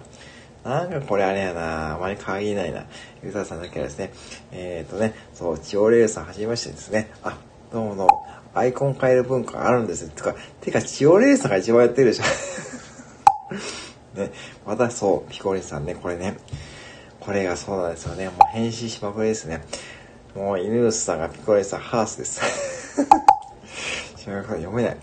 [0.63, 1.95] なんかこれあれやな。
[1.95, 2.85] あまり可愛げないな。
[3.23, 4.11] ゆうたさんだけはですね。
[4.51, 7.11] えっ、とね、そう、チオレールさんはじめましてですね。
[7.23, 7.37] あ、
[7.71, 8.27] どうもどうも。
[8.53, 10.09] アイコン変える文化があるんですよ。
[10.09, 12.23] てか、てか、チオレーサーが一番やってるでしょ。
[14.15, 14.31] ね、
[14.65, 16.37] またそう、ピコリンさんね、これね。
[17.19, 18.27] これがそうなんですよね。
[18.27, 19.61] もう返信しまくりですね。
[20.35, 22.41] もう、犬ーさんがピコリンさん、ハースです。
[24.25, 24.97] 読めない。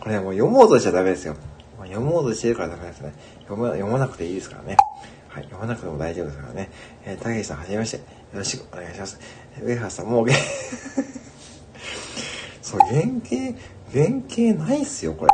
[0.00, 1.36] これもう読もうとしちゃダメですよ。
[1.78, 3.12] 読もうとしてるからダメですね。
[3.42, 4.76] 読ま読まなくていいですからね。
[5.28, 6.70] はい、読まなくても大丈夫ですからね。
[7.04, 7.96] えー、たけしさん、はじめまして。
[7.96, 8.02] よ
[8.34, 9.18] ろしくお願いします。
[9.62, 10.26] 上原さん、もう、
[12.62, 13.58] そう、原型、
[13.92, 15.32] 原型ないっすよ、これ。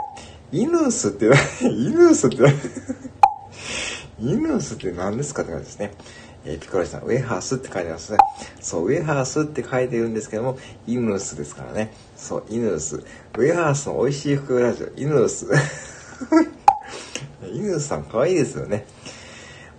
[0.53, 2.37] イヌースって、イヌースって、
[4.21, 5.93] イヌースって何ですかって感じですね。
[6.45, 8.19] えー、ピコラシさん、ウェハースって書いてますね。
[8.61, 11.93] そう、ウェハースって書いてるんですけども、イヌースですからね。
[12.17, 12.97] そう、イヌース。
[12.97, 15.47] ウェハースの美味しい服ラジオ、イヌース。
[17.53, 18.87] イヌースさん可愛いですよね。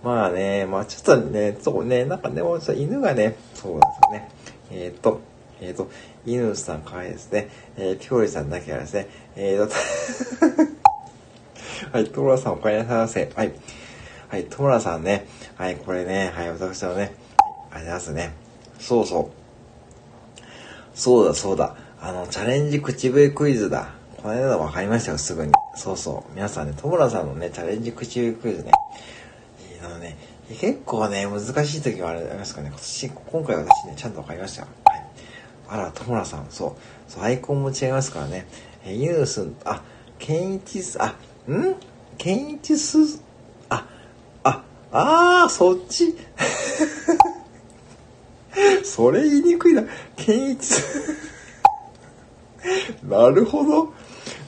[0.04, 4.30] まあね、まあちょっとね、そうね、なんかでもうちょっと犬がね、そうなんですよね。
[4.72, 5.22] えっ、と、
[5.60, 5.90] えっ、と、
[6.26, 7.50] 犬さん可愛いですね。
[7.78, 9.74] えー、ピコリさんだけはですね、えーと、
[11.92, 13.32] はい、トモラさんお帰りなさいませ。
[13.36, 13.54] はい。
[14.30, 17.14] はい、トモラさんね、はい、これね、はい、私のね、
[17.72, 18.32] ありますね。
[18.80, 19.42] そうそう。
[20.94, 21.76] そうだ、そうだ。
[22.00, 23.90] あの、チャレンジ口笛クイズだ。
[24.22, 25.52] この間分かりましたよ、すぐに。
[25.76, 26.34] そうそう。
[26.36, 28.72] 皆さんね、トモラさんのね、チャレンジ口笛クイズね。
[29.84, 30.18] あのね、
[30.60, 32.68] 結構ね、難しい時はありますかね。
[32.70, 34.81] 今年、今回私ね、ちゃんと分かりました。
[35.72, 36.76] あら、トモラさん、そ
[37.08, 37.12] う。
[37.12, 38.46] そう、アイコンも違いますからね。
[38.86, 39.82] えユース、あ、
[40.20, 41.16] ケンイチス、あ、
[41.50, 41.76] ん？
[42.18, 43.22] ケンイチス、
[43.70, 43.88] あ、
[44.44, 46.14] あ、あー、そっち？
[48.84, 49.84] それ言いにくいな。
[50.18, 50.84] ケンイチス。
[53.08, 53.94] なるほど。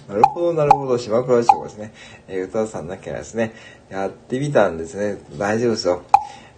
[0.09, 0.97] なるほど、なるほど。
[0.97, 1.93] 島倉翔ですね。
[2.27, 3.53] えー、歌さんなきゃですね、
[3.89, 5.19] やってみたんですね。
[5.37, 6.01] 大丈夫ですよ。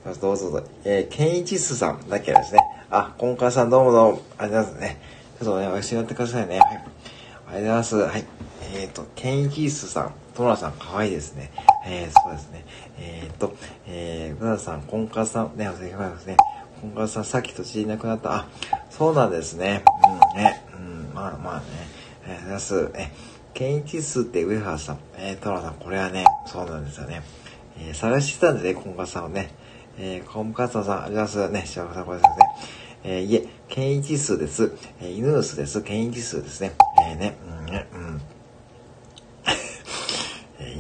[0.04, 0.68] どうぞどうぞ。
[0.84, 2.60] えー、ケンイチスさんだけですね。
[2.90, 4.22] あ、コンカーさんどうもどうも。
[4.38, 5.02] ありがとうございますね。
[5.40, 6.60] ちょっとね、お一緒にやってくださいね。
[6.60, 6.68] はい。
[6.68, 6.88] ありがと
[7.50, 7.96] うございます。
[7.96, 8.26] はい。
[8.76, 10.14] えっ、ー、と、ケンイチスさん。
[10.36, 11.52] トラさん、かわいいですね。
[11.88, 12.66] えー、そうですね。
[13.00, 13.56] えっ、ー、と、
[13.88, 16.38] えー、ブラさん、コンカーさん、ね、お世話ますね。
[16.82, 18.36] コンカーさん、さっき土地いなくなった。
[18.36, 18.48] あ、
[18.92, 19.84] そうなんですね。
[20.34, 20.62] うん、ね。
[20.78, 21.66] うん、まあまあね。
[22.26, 22.92] ありがとうございます。
[22.96, 23.12] え
[23.54, 25.00] ケンイチスって上原さん。
[25.18, 27.24] えー、トラさん、これはね、そうなんですよね。
[27.80, 29.50] えー、探してたんでね、コンカさんをね。
[29.98, 31.60] えー、コンカツさん、ありがとうございますね。
[31.62, 32.38] 幸せさん、これですね。
[33.04, 34.72] えー、いえ、ケンイチ数です。
[35.00, 35.82] えー、犬の数です。
[35.82, 36.74] ケンイチ数ですね。
[37.10, 38.22] えー、ね、うん、ね、うん。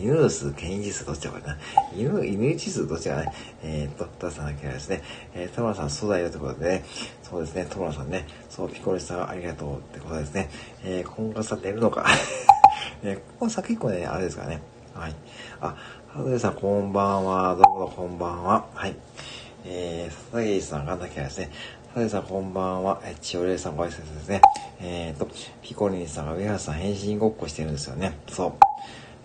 [0.01, 1.58] 犬の数、ケンイチ数どっちだこれな。
[1.95, 3.34] 犬、犬一数どっちがね。
[3.63, 5.01] えー、っと、タさんだけはですね。
[5.34, 6.86] えー、田村さん、そうだよってことでね。
[7.23, 8.28] そうですね、田村さんね。
[8.49, 10.49] そう、ピコリさんありがとうってことですね。
[10.84, 12.06] えー、コンカツさん寝るのか。
[13.04, 14.62] えここさ結構ね、あれですからね。
[14.93, 15.15] はい。
[15.62, 15.75] あ、
[16.15, 17.58] はずさん、こんばんは。
[17.58, 18.65] どうもこんばんは。
[18.73, 18.95] はい。
[19.65, 21.51] えー、佐々木さんがなきゃですね。
[21.93, 23.01] 佐々木さん、こんばんは。
[23.04, 24.41] え、千代玲さんご挨拶ですね。
[24.80, 25.28] えーと、
[25.62, 28.17] ピコリンさんが上原さん変身ごっこしてるんですよね。
[28.30, 28.54] そう。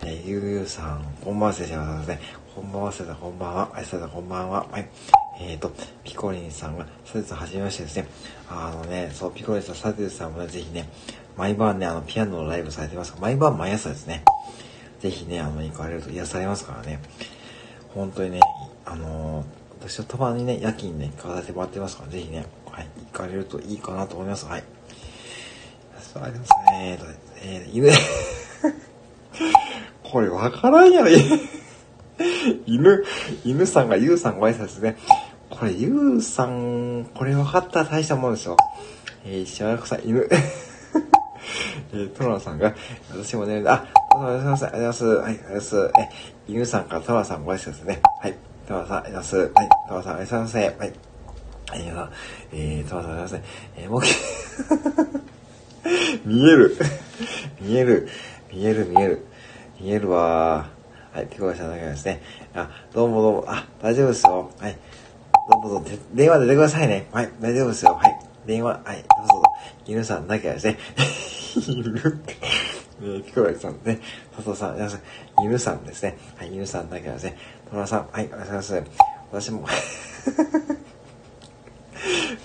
[0.05, 2.19] えー、ゆうゆうさん、こんばんは、せしゃですね。
[2.53, 3.69] こんばんは、せさん、こんばんは。
[3.73, 4.67] あいさん、こんばんは。
[4.69, 4.89] はい。
[5.39, 5.71] えーと、
[6.03, 8.07] ピコリンさんが、サテさん、はじめましてですね。
[8.49, 10.89] あのね、そう、ピコリンさん、サテさんもね、ぜひね、
[11.37, 14.25] 毎晩ね、あの、ピアノのライブされてます毎晩毎朝ですね。
[15.01, 16.99] ぜひね、あの、行かれると癒されますからね。
[17.93, 18.39] 本当にね、
[18.85, 24.45] あのー、私はたまにね、夜勤ね、行かせてもらってますから、ぜひね、はい、行かれるといいかなと思います。
[24.45, 24.63] はい。
[26.19, 26.99] ありますね。
[27.43, 27.89] えっー、犬、
[30.03, 31.09] これわからんやろ、
[32.65, 33.03] 犬、
[33.45, 34.97] 犬さんがゆうさんご挨拶ですね。
[35.49, 38.57] これ、ゆうさん、これ分かったら大したもんですよ。
[39.25, 40.27] えー、しばらくさん、犬。
[41.93, 42.73] えー、トラさんが、
[43.11, 44.65] 私もね、あ、ありがとうございます。
[44.65, 45.05] ありがとうございます。
[45.05, 45.91] はい、ありがとうございます。
[45.97, 48.01] え、犬さんからトラさんご挨拶ですね。
[48.21, 48.35] はい。
[48.67, 49.53] トラさん、ありがとうございます。
[49.55, 49.69] はい。
[49.87, 50.81] トラさん、ありがとうございます。
[50.81, 50.93] はい。
[51.73, 52.09] えー、
[52.51, 53.41] えー、トラさん、ありがとうございます。
[53.77, 54.01] えー、もう、
[56.27, 56.77] 見える。
[57.61, 58.09] 見える。
[58.53, 59.25] 見える、見える。
[59.79, 62.21] 見えるわーはい、ピコラさんだけですね。
[62.53, 63.45] あ、どうもどうも。
[63.47, 64.49] あ、大丈夫ですよ。
[64.59, 64.77] はい。
[65.49, 65.97] どうぞどうぞ。
[66.13, 67.07] 電話出てくださいね。
[67.11, 67.93] はい、大丈夫ですよ。
[67.95, 68.19] はい。
[68.45, 69.43] 電話、はい、どうぞ。
[69.85, 70.77] 犬さんだけはですね。
[71.67, 71.83] 犬
[73.01, 73.99] えー、ピコライさんね。
[74.35, 75.01] 佐藤さん、皆さん、
[75.43, 76.17] 犬さんですね。
[76.37, 77.37] はい、犬さんだけですね。
[77.69, 78.83] トラさん、はい、お願います。
[79.31, 79.65] 私も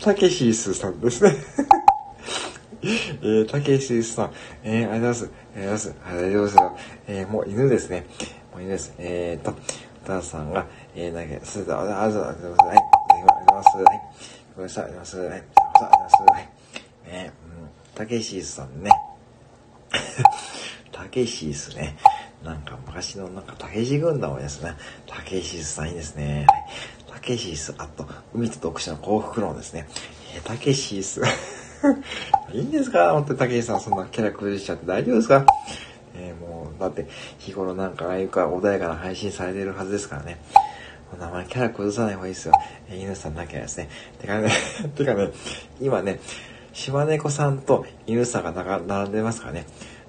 [0.01, 1.35] たけしーすさんですね
[2.81, 5.95] えー、たけしーすさん、えー、ありがとうございます。
[6.07, 6.31] ありがとうございます。
[6.31, 6.77] はい、大丈夫ですよ。
[7.09, 8.07] えー、もう犬ですね。
[8.53, 8.95] もう犬です。
[8.99, 9.55] えーと、
[10.07, 12.65] たさんが、えー、だけ、すだ、ありがとうございます。
[12.65, 13.77] はい、ありがとうございます。
[13.77, 13.85] はい、
[14.55, 14.85] ごめんなさい。
[14.85, 15.19] ありがとうございます。
[15.19, 16.15] はい、ありがとうございます。
[16.23, 17.13] はい。
[17.13, 18.91] ね、うん、たけしーすさんね。
[20.93, 21.97] たけしすね。
[22.45, 24.75] なんか昔のなんかたけし軍団をですね。
[25.07, 26.47] たけしさんいいですね。
[27.11, 29.89] たけしす、あと、海と読者の幸福論ですね。
[30.37, 31.21] え、たけしす。
[32.53, 33.13] いいんですか？
[33.13, 35.45] 本当に竹井さん、そんなキャラ崩しちゃって大丈夫ですか？
[36.15, 37.07] えー、もう、だって
[37.39, 40.39] 日頃なんかああいうか穏やかな配信されてるはずですからね。
[41.19, 42.53] 名前キャラ崩さない方がいいですよ。
[42.89, 43.89] えー、犬さんなきゃですね。
[44.21, 44.51] てかね、
[44.95, 45.31] てかね、
[45.81, 46.21] 今ね、
[46.77, 49.67] 島猫さんと犬さんが並んでますからね。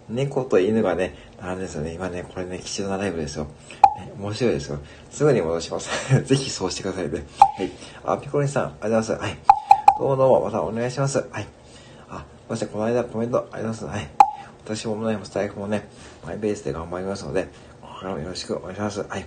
[0.09, 1.93] 猫と犬がね、並んでるんですよね。
[1.93, 3.45] 今ね、これね、貴重なライブですよ。
[3.45, 4.79] ね、面白いですよ。
[5.09, 5.89] すぐに戻します。
[6.23, 7.25] ぜひそうしてくださいね。
[7.57, 7.71] はい。
[8.03, 9.23] あ、ピコリンさん、ありがとうございます。
[9.23, 9.37] はい。
[9.97, 11.25] どうもどうも、またお願いします。
[11.31, 11.47] はい。
[12.09, 13.97] あ、そしてこの間コメントありがとうございます。
[13.97, 14.09] はい。
[14.65, 15.87] 私もね、スタイフもね、
[16.25, 17.45] マイベースで頑張りますので、
[17.81, 18.99] ここからもよろしくお願いします。
[19.07, 19.25] はい。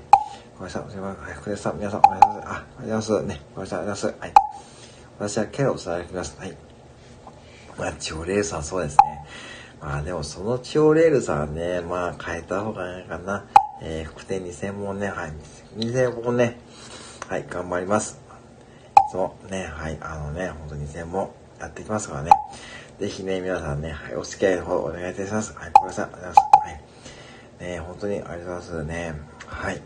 [0.59, 0.91] ごめんなさい。
[0.91, 1.25] すいません。
[1.25, 2.49] はい、福田さん、皆さん、おはようございます。
[2.49, 3.13] あ、おはようございます。
[3.13, 3.49] ね、ごめんなさい。
[3.55, 4.07] ありがとうございます。
[4.07, 4.33] はい。
[5.19, 6.37] 私はキャラを伝えてきます。
[6.39, 6.70] はい。
[7.81, 9.25] まあ、チオレールさん、そうですね。
[9.81, 13.47] まあ、でも、そのチオレールさんね、まあ、変えた方がいいかな。
[13.81, 15.33] えー、副店2000本ね、はい。
[15.79, 16.61] 2000本ね、
[17.27, 18.21] はい、頑張ります。
[19.11, 22.31] そうね、はい、あのね、ほんと2000本やっていきますからね。
[22.99, 25.55] ぜひね、皆さんね、はい、お付き合いの方お願いいたします。
[25.57, 26.05] はい、ごめんなさい。
[26.05, 27.63] ありがとうございます。
[27.63, 27.71] はい。
[27.71, 29.15] ね、本当にありがとうございますね。
[29.47, 29.83] はい。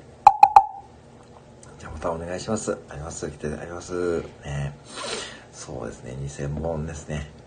[1.78, 2.76] じゃあまたお願いします。
[2.88, 3.30] あります。
[3.30, 4.20] 来てあります。
[4.44, 4.76] ね。
[5.52, 7.43] そうですね、2000本ですね。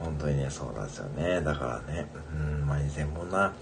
[0.00, 1.40] 本当にね、そうなんですよね。
[1.40, 3.52] だからね、うん、まあ2000本な、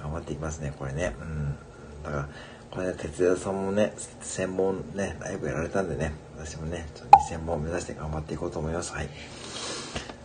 [0.00, 1.14] 頑張っていきますね、これね。
[1.20, 1.56] うん。
[2.04, 2.28] だから、
[2.70, 8.92] これね、哲也さんもね、1000本ね、ライブやられたんでね、私もね、ちょっと2000本目指して頑張っていこうと思います。
[8.92, 9.08] はい。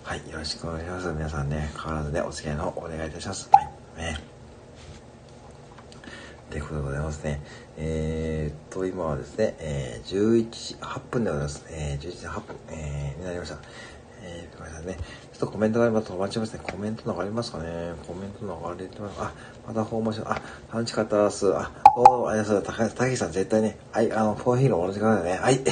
[0.04, 1.08] はい、よろしくお願いします。
[1.10, 3.50] 皆さんね、変わらずね、お付き合いのお願いいたします。
[3.52, 3.68] はい。
[3.98, 4.38] ね。
[6.50, 7.42] ということでございますね。
[7.78, 11.66] えー、っと、今はですね、えー、11時8分でございます。
[11.70, 13.58] えー、11時8分、えー、になりました。
[14.28, 14.98] えー、ごめんなさいね。
[15.32, 16.60] ちょっとコメントがあれば止まっちゃいますね。
[16.62, 17.94] コメント流れますかね。
[18.06, 19.22] コメント流れてます。
[19.22, 19.34] あ、
[19.66, 20.42] また訪問しあ、
[20.74, 21.54] 楽しかったです。
[21.56, 22.96] あ、おー、ありがとうございます。
[22.96, 25.32] 高木さん絶対ね、はい、あの、フォーヒーローおろしてくださいね。
[25.32, 25.72] はい、ありがと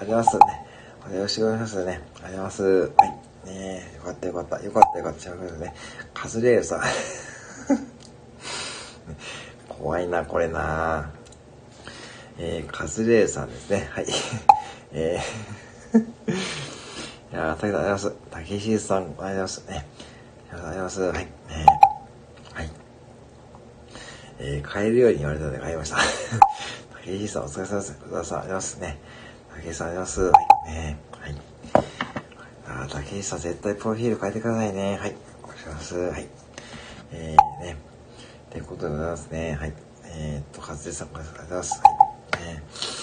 [0.00, 1.16] ございますね。
[1.16, 1.92] よろしくお願いしますね。
[1.92, 2.62] ありがとうございます。
[2.62, 3.20] はい。
[3.46, 4.62] ねよかったよかった。
[4.62, 5.30] よかったよかった。
[5.30, 5.74] 違うけどね。
[6.12, 6.80] カズレールさん。
[9.80, 11.10] 怖いな、これな。
[12.38, 13.88] えー、カズレールさんですね。
[13.92, 14.06] はい。
[14.92, 15.70] えー
[17.32, 18.12] いやー、ありがとうございます。
[18.32, 19.86] 竹石さん、ありがとうございますね。
[20.50, 21.00] ありがとうございます。
[21.02, 21.28] はい。
[21.48, 22.70] えー、はい。
[24.40, 25.98] えー、買えるように言われたので買いました。
[26.98, 27.92] 竹石さん、お疲れ様です。
[27.94, 28.98] くださん、ありがとうございますね。
[29.54, 30.66] 竹石さん、ありがとうございます。
[30.66, 30.74] はい。
[30.74, 31.36] ねはい。
[32.66, 34.96] あ、竹石さん、絶対プロフィール変えてくださいね。
[34.96, 35.16] はい。
[35.44, 35.96] お願いします。
[35.96, 36.28] はい。
[37.12, 37.76] えー、ね。
[38.50, 39.54] ということでございますね。
[39.54, 39.72] はい。
[40.06, 41.80] えー、っと、かずさん、ありがとうございます。
[41.80, 42.54] はい。
[42.54, 42.99] ね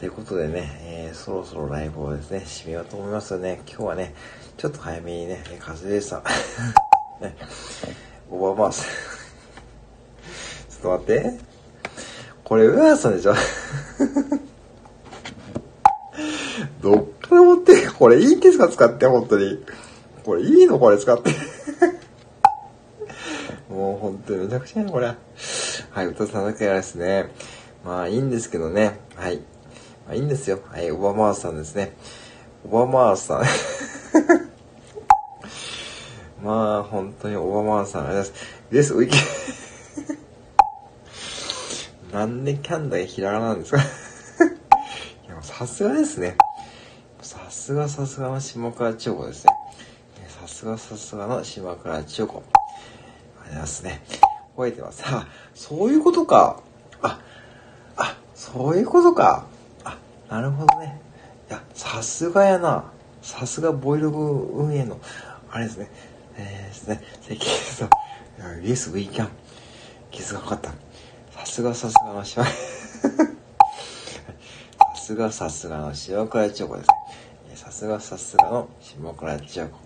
[0.00, 3.60] ということでね、えー、そろそろライブをですね、締めようと思いますよね。
[3.68, 4.14] 今日はね、
[4.56, 6.22] ちょっと早めにね、カズレさん、
[7.22, 7.36] ね、
[8.30, 8.86] オバマース。
[10.70, 11.38] ちょっと待って。
[12.44, 13.34] これ、上原さんでしょ？
[16.80, 19.62] どっから持ってこれいいんですか使って、本当に。
[20.24, 20.78] これいいの？
[20.78, 21.30] これ使って。
[23.68, 25.14] もう本当にめちゃくちゃやな、これ。
[25.90, 27.30] はい、歌さなきゃですね。
[27.84, 28.98] まあいいんですけどね。
[29.14, 29.42] はい。
[30.10, 30.58] あ、いいんですよ。
[30.70, 31.92] はい、オバマーさんですね。
[32.64, 33.44] オバマーさん。
[36.44, 38.72] まあ、本当にオバマーさん、ありがとうございます。
[38.72, 39.16] です、ウィキ。
[42.16, 43.78] なんでキャンダイひらがななんですか？
[43.82, 43.82] い
[45.28, 46.36] や、さすがですね。
[47.22, 49.52] さすがさすがの下倉千代子ですね。
[50.40, 52.38] さすがさすがの島倉千代子。
[52.38, 54.02] ありがとうございますね。
[54.56, 55.02] 覚えてます。
[55.06, 56.60] あ、そういうことか。
[57.02, 57.20] あ、
[57.96, 59.44] あ、そういうことか。
[60.30, 61.00] なるほどね。
[61.48, 62.84] いや、さすがやな。
[63.20, 64.18] さすがボイルグ
[64.54, 64.98] 運営の、
[65.50, 65.90] あれですね。
[66.36, 67.02] えー、ですね。
[67.22, 67.90] 関根さん。
[68.62, 69.28] Yes, we can.
[70.10, 70.70] 傷がかかった。
[71.40, 72.52] さすがさすがの島、 さ
[74.96, 76.94] すがさすがの塩倉千代子ですね。
[77.56, 79.78] さすがさすがの下倉千代子。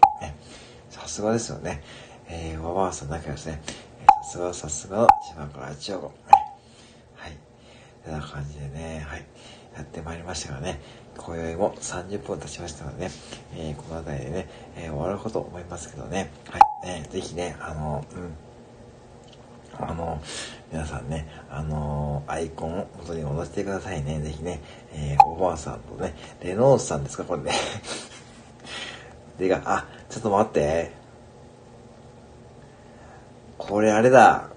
[0.90, 1.82] さすがですよね。
[2.28, 3.62] えー、おばあさんだけですね。
[4.24, 6.06] さすがさすがの島倉千代子。
[7.16, 7.36] はい。
[8.04, 9.24] てな感じでね、はい。
[9.76, 10.80] やってまいりましたがね、
[11.16, 13.10] 今宵も30分経ちましたのでね、
[13.56, 20.20] えー、この辺りでね、えー、終わること思いますけどね、はい、ね、ぜひね、あの、うん、あの、
[20.72, 24.20] 皆さんね、あのアイコンを元に戻してくださいね。
[24.20, 24.60] ぜひね、
[24.92, 27.52] えー、おばあさんとね、レノースさんですか、これね。
[29.38, 30.92] でが、あ、ちょっと待って。
[33.58, 34.48] これあれだ。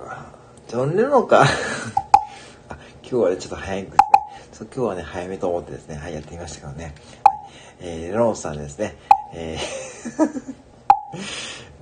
[0.67, 1.45] ジョン・レノンか。
[3.01, 3.87] 今日はね、ちょっと早い
[4.65, 6.95] 今日はね、早めと思ってですね、はい、やってみましたけどね。
[7.79, 8.95] えー、ロースさんですね。
[9.33, 10.57] えー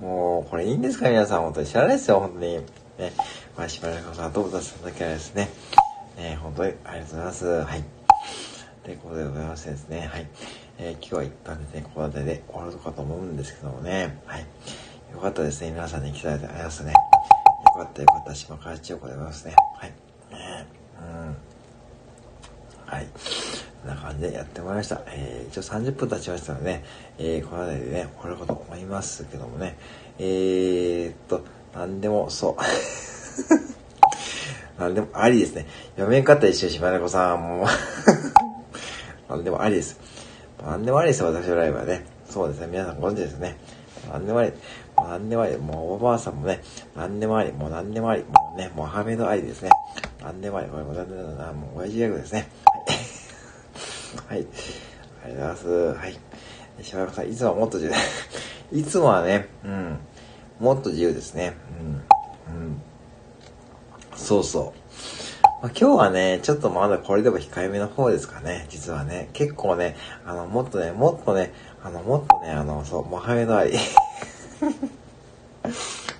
[0.00, 2.56] もう、これいいんですか皆さん、本当に知らないですよ、本当に。
[2.98, 3.12] ね、
[3.56, 5.48] まあ、しばらくさん、どうぞさんだけはですね、
[6.16, 7.46] ね、本当にありがとうございます。
[7.46, 7.84] はい。
[8.84, 10.26] ということでございましてですね、はい。
[10.78, 14.18] えー、今日は一旦ですね、ここら辺で終わるかと思うんですけどもね。
[14.26, 14.46] はい。
[15.12, 15.70] よかったですね。
[15.70, 16.92] 皆さんに来ていただいてありますね。
[16.92, 18.34] よかったよかった。
[18.34, 19.54] 島川千代子でございますね。
[19.78, 19.90] はい。
[20.30, 20.66] ね
[21.00, 21.36] うん。
[22.86, 23.08] はい。
[23.82, 25.02] こんな感じでやってまいりました。
[25.08, 26.84] えー、一応30分経ちましたので、ね、
[27.18, 29.76] えー、この辺りでね、終わるかと思いますけどもね。
[30.18, 31.44] えー、っと、
[31.74, 32.56] なんでも、そう。
[34.80, 35.66] なんでもありですね。
[35.96, 37.66] 読めんかった一緒しばらこさん、もう
[39.28, 39.98] なんでもありです。
[40.64, 42.06] なんでもありです、私のライブはね。
[42.28, 43.56] そうですね、皆さんご存知ですね。
[44.12, 44.52] なんでもあり。
[44.96, 45.58] なんでもあり。
[45.58, 46.62] もうおばあさんもね、
[46.94, 47.52] なんでもあり。
[47.52, 48.24] もうなんでもあり。
[48.24, 49.70] もうね、モハメドありですね。
[50.22, 50.68] なんでもあり。
[50.68, 51.58] これもなんでもあり。
[51.58, 52.48] もう親父ギャグですね。
[54.28, 54.46] はい。
[55.24, 55.98] ありがとうございます。
[55.98, 56.18] はい。
[56.84, 57.94] しばらくさん、いつももっと自由。
[58.76, 59.98] いつもはね、うん。
[60.58, 61.54] もっと自由ですね。
[62.48, 62.56] うん。
[62.56, 62.82] うん。
[64.16, 64.86] そうそう。
[65.62, 69.30] まあ、今日はね、ちょっとまだこれでも控えめの方ですかね、実はね。
[69.32, 71.52] 結構ね、あの、もっとね、もっとね、
[71.84, 73.78] あの、もっとね、あの、そう、モハメドアリ。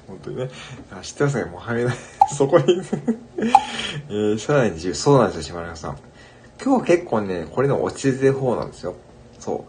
[0.07, 0.49] 本当にね。
[0.93, 1.99] あ知ってますね、モハメドアリ。
[2.37, 4.95] そこにえー、さらに自由。
[4.95, 5.99] そうなんですよ、島村さん。
[6.63, 8.95] 今日は結構ね、これの落ち着い方なんですよ。
[9.39, 9.67] そ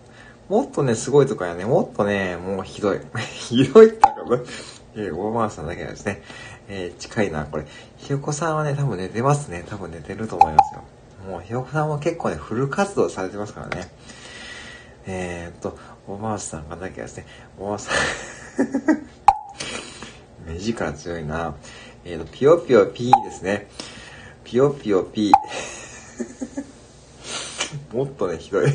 [0.49, 0.53] う。
[0.53, 2.99] もっとね、すごいとかやね、もっとね、もうひどい。
[3.19, 4.15] ひどいってかね、
[4.95, 6.21] えー、オーバーさんだけはですね、
[6.69, 7.65] えー、近いな、これ。
[7.97, 9.65] ひよこさんはね、多分寝てますね。
[9.67, 10.83] 多分寝てると思いますよ。
[11.29, 13.89] もうひよこさんは結構ね、フル活動されてますからね。
[15.05, 17.25] えー、っと、おばあさんがなきゃですね、
[17.59, 17.95] おばあさん
[20.47, 21.55] 目力強いな。
[22.05, 23.67] えー、っと、ぴよぴよぴーですね。
[24.45, 26.66] ぴよぴよぴー。
[27.93, 28.71] もっとね、ひどい い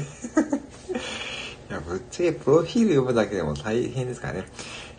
[1.71, 4.47] や、ぶっちゃけプロフィール読むだけでも大変ですからね。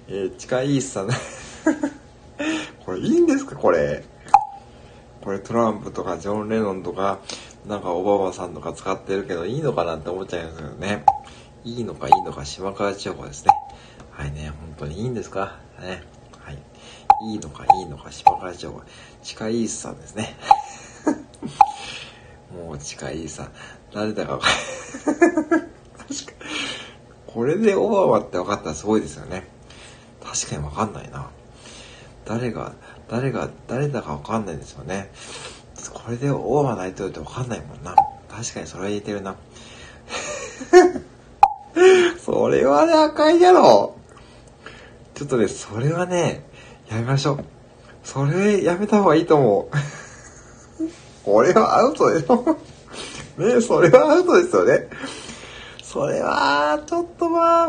[0.08, 1.10] えー、近いさん。
[2.86, 3.56] これいいんですか？
[3.56, 4.04] これ。
[5.22, 7.20] これトランプとかジョン・レノンとか、
[7.66, 11.06] なんかオバマさんとか使ってるけどいいのかなって思っちゃいますけどね。
[11.64, 13.52] いいのかいいのか島川千代子ですね。
[14.12, 15.60] はいね、本当にいいんですか？
[15.82, 16.04] ね。
[16.40, 16.60] はい。
[17.26, 18.82] いいのかいいのか島川千代子。
[19.24, 20.36] 近いさんですね。
[22.54, 23.52] もう近いさん。
[23.94, 25.62] 誰だかわかんない
[26.08, 26.34] 確か
[27.28, 29.48] これでオバマって分かったらすごいですよね。
[30.24, 31.30] 確かに分かんないな。
[32.26, 32.74] 誰が、
[33.10, 35.12] 誰が、誰だかわかんないですよね。
[35.94, 37.96] これでオバマ大統領ってわかんないもんな。
[38.30, 39.36] 確かにそれは言えてるな。
[42.24, 43.96] それはね、赤いやろ。
[45.16, 46.46] ちょっとね、それはね、
[46.90, 47.46] やめましょう。
[48.04, 49.76] それやめた方がいいと思う。
[51.26, 52.58] これはアウトでしょ。
[53.38, 54.88] ねそれはアウトですよね。
[55.82, 57.68] それは、ちょっとまあ、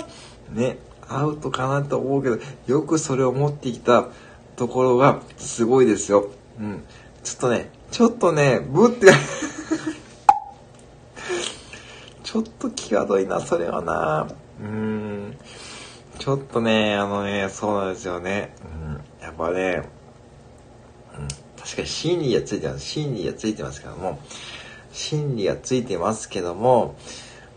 [0.50, 4.08] ね、アウトかなと思うけど、よくそれを持ってきた
[4.56, 6.30] ところがすごいですよ。
[6.58, 6.84] うん。
[7.22, 9.08] ちょっとね、ちょっとね、ブって
[12.22, 14.26] ちょっと際どいな、それはな。
[14.60, 15.36] うん。
[16.18, 18.54] ちょっとね、あのね、そうなんですよね。
[18.64, 19.00] うん。
[19.22, 19.82] やっぱね、
[21.18, 21.28] うん。
[21.60, 22.84] 確かに心理がついてます。
[22.84, 24.18] 心理がついてますけども、
[24.94, 26.96] 心理がついてますけども、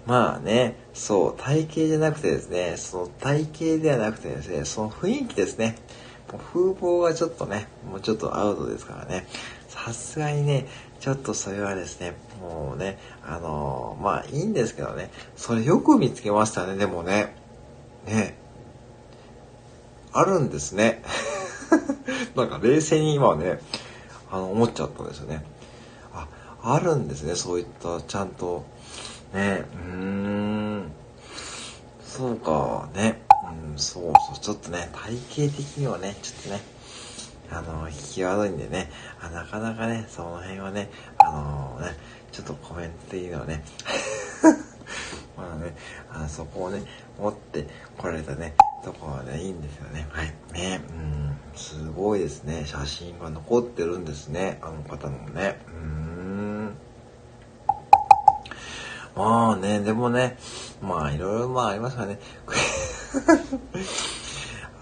[0.06, 5.76] まあね、そう、体型じゃなくてですね、その体型ではなくてですね、その雰囲気ですね。
[6.32, 9.28] もう風貌がちょっとね、もうちょっとアウトですからね。
[9.68, 10.66] さすがにね、
[11.00, 17.36] ちょっとそれはですね、もうね、あのー、まあいいんですけどね、それよく見つけましたね、でもね。
[18.06, 18.38] ね。
[20.12, 21.04] あるんですね。
[22.36, 23.60] なんか冷静に今はね、
[24.32, 25.44] あの、思っちゃったんですよね。
[26.62, 28.66] あ、るんですね、そういったちゃんと。
[29.34, 30.92] ね、うーん。
[32.02, 33.22] そうか、ね。
[33.72, 36.62] うん、そうそう、ちょっとね、体型的にはね、ちょっとね、
[37.50, 38.90] あの、際どいんでね、
[39.22, 40.90] あなかなかね、その辺はね、
[41.20, 41.96] あのー、ね、
[42.32, 43.64] ちょっとコメントっていうのはね、
[45.38, 45.76] まあね、
[46.12, 46.84] あそこをね、
[47.20, 47.68] 持って
[47.98, 50.08] こられたね、とこはね、いいんですよね。
[50.10, 50.34] はい。
[50.54, 52.64] ね、うん、すごいですね。
[52.66, 54.60] 写真が残ってるんですね。
[54.62, 55.60] あの方のね。
[55.68, 56.07] うん。
[59.18, 60.38] まあね、でもね、
[60.80, 62.20] まあいろいろまあありますからね。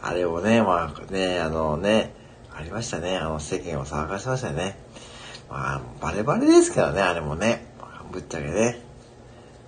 [0.04, 2.14] あれをね、まあね、あのね、
[2.54, 3.18] ありましたね。
[3.18, 4.78] あの世間を騒がしましたね。
[5.50, 7.74] まあ、バレバレですけどね、あれもね。
[8.12, 8.82] ぶっちゃけね。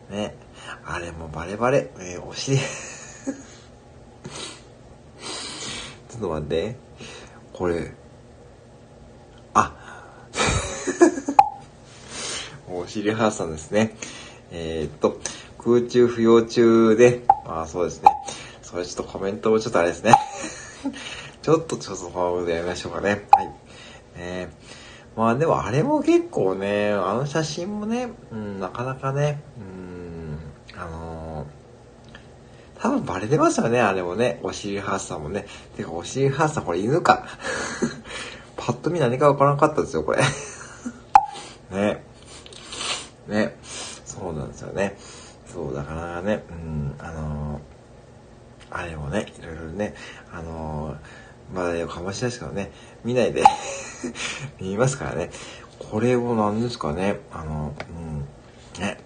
[0.09, 0.35] ね。
[0.85, 1.89] あれもバレバレ。
[1.99, 6.75] えー、お尻 ちょっと待って。
[7.53, 7.93] これ。
[9.53, 9.73] あ。
[12.69, 13.95] お尻ハーさんですね。
[14.51, 15.19] えー、っと、
[15.57, 18.09] 空中不要中で、まあそうですね。
[18.61, 20.13] それちょっとコメントもちょっとあれですね。
[21.41, 23.27] ちょっとちょっとフォローでやりましょうかね。
[23.31, 23.51] はい。
[24.15, 31.47] えー、まあでもあれも結構ね、あの写真もね、うん、なかなかね、うん、あの
[32.79, 34.39] 多分バレてますよね、あれもね。
[34.43, 35.47] お尻ハースさもね。
[35.75, 37.25] てか、お尻ハースさこれ犬か。
[38.55, 40.19] パッと見何かわからなかったですよ、これ。
[41.71, 42.03] ね。
[43.27, 43.57] ね。
[44.17, 44.97] そうなんですよね。
[45.45, 47.61] そう、だからね、うん、あのー、
[48.71, 49.93] あれもね、いろいろね、
[50.31, 52.71] あのー、まだかもしですけどね、
[53.05, 53.43] 見ないで
[54.59, 55.29] 見ますからね。
[55.79, 57.73] これを何ですかね、あの、
[58.75, 58.97] うん、ね、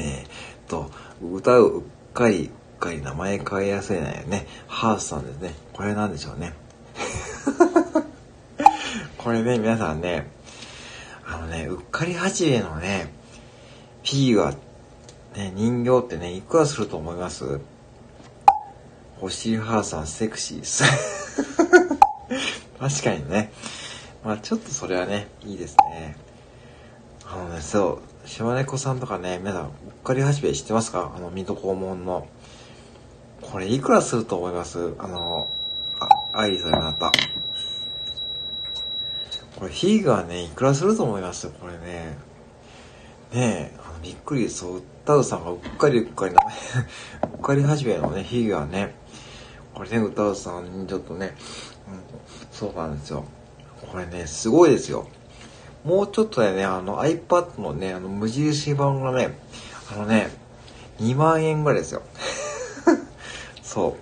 [0.00, 0.28] えー、っ
[0.66, 0.90] と、
[1.22, 5.54] 歌ううっかり、うっかり名前変えやすいね、ね、ハースさんですね。
[5.72, 6.54] これなんでしょうね。
[9.18, 10.30] これね、皆さんね、
[11.26, 13.12] あのね、うっかり八兵衛のね、
[14.04, 14.50] フィギュア、
[15.36, 17.58] ね、人形ってね、いくらすると思います？
[19.18, 20.84] 星ハーさんセクシーです。
[22.78, 23.50] 確かにね。
[24.22, 26.16] まあちょっとそれはね、いいですね。
[27.26, 29.70] あのね、そう、島猫さんとかね、皆さん、うっ
[30.04, 31.14] かり八兵衛知ってますか？
[31.16, 32.28] あの、水戸黄門の。
[33.40, 34.94] これいくらすると思います？
[34.98, 35.48] あの、
[35.98, 37.10] あ、アイリスになった。
[39.56, 41.48] これ、フィギュアね、いくらすると思います？
[41.48, 42.18] これね。
[43.32, 46.42] ねえ、あびっくり、そう、タウさんがうっかりうっかりな、
[47.22, 48.94] うっかり始めのね、フィギュアね。
[49.72, 51.34] これね、歌うさんにちょっとね、
[51.88, 52.00] うん、
[52.52, 53.24] そうなんですよ。
[53.90, 55.08] これね、すごいですよ。
[55.84, 59.38] もうちょっとでね、あの iPad のね、あの無印版がね、
[59.90, 60.30] あのね、
[61.00, 62.02] 2万円ぐらいですよ。
[63.62, 63.94] そう。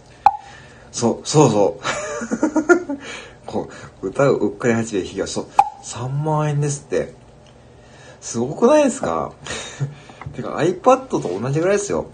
[0.90, 2.98] そう、そうそう。
[3.46, 3.68] こ
[4.02, 5.46] う、歌ううっかり始め日が、そう、
[5.84, 7.21] 3万円ですって。
[8.22, 9.32] すごくないですか？
[10.34, 12.06] てか iPad と同じぐらいですよ。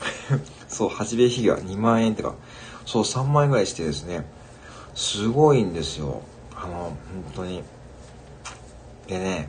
[0.66, 2.34] そう、始め日が2万円ってか、
[2.86, 4.24] そう、3万円ぐらいしてですね、
[4.94, 6.22] すごいんですよ。
[6.56, 6.96] あの、本
[7.36, 7.62] 当に。
[9.06, 9.48] でね、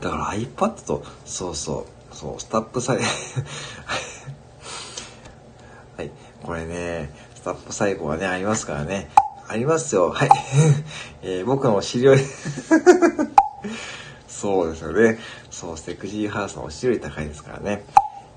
[0.00, 2.98] だから iPad と、そうそう、そう、スタップサイ
[5.96, 6.10] はい、
[6.42, 9.10] これね、スタップ最後はね、ありますからね。
[9.48, 10.10] ありますよ。
[10.10, 10.28] はい。
[11.22, 12.18] えー、僕の知り合い
[14.42, 15.20] そうですよね。
[15.52, 17.84] そう、セクシーハースのお尻より高いですからね。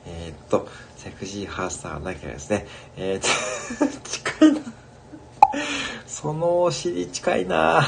[0.06, 2.68] えー、っと、セクシーハースさんだけですね。
[2.96, 3.22] えー、っ
[3.82, 4.62] と、 近いな。
[6.06, 7.84] そのお尻近いな。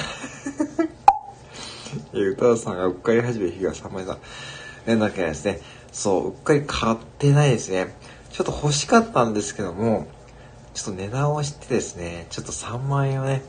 [2.13, 4.18] えー、歌田さんがうっかり始め、日が3枚さん。
[4.88, 5.61] 連絡ですね。
[5.91, 7.93] そう、うっかり買ってないですね。
[8.32, 10.07] ちょっと欲しかったんですけども、
[10.74, 13.43] ちょっと値段を知ってですね、ちょっと3万円をね、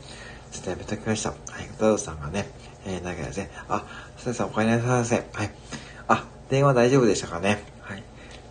[0.51, 1.29] ちょっとやめときました。
[1.31, 2.47] はい、歌田さんがね、
[2.89, 3.51] えー、投げですね。
[3.69, 3.85] あ、
[4.17, 5.15] さてさんお帰りなさいませ。
[5.15, 5.51] はい。
[6.07, 7.63] あ、電話大丈夫でしたかね。
[7.81, 8.03] はい。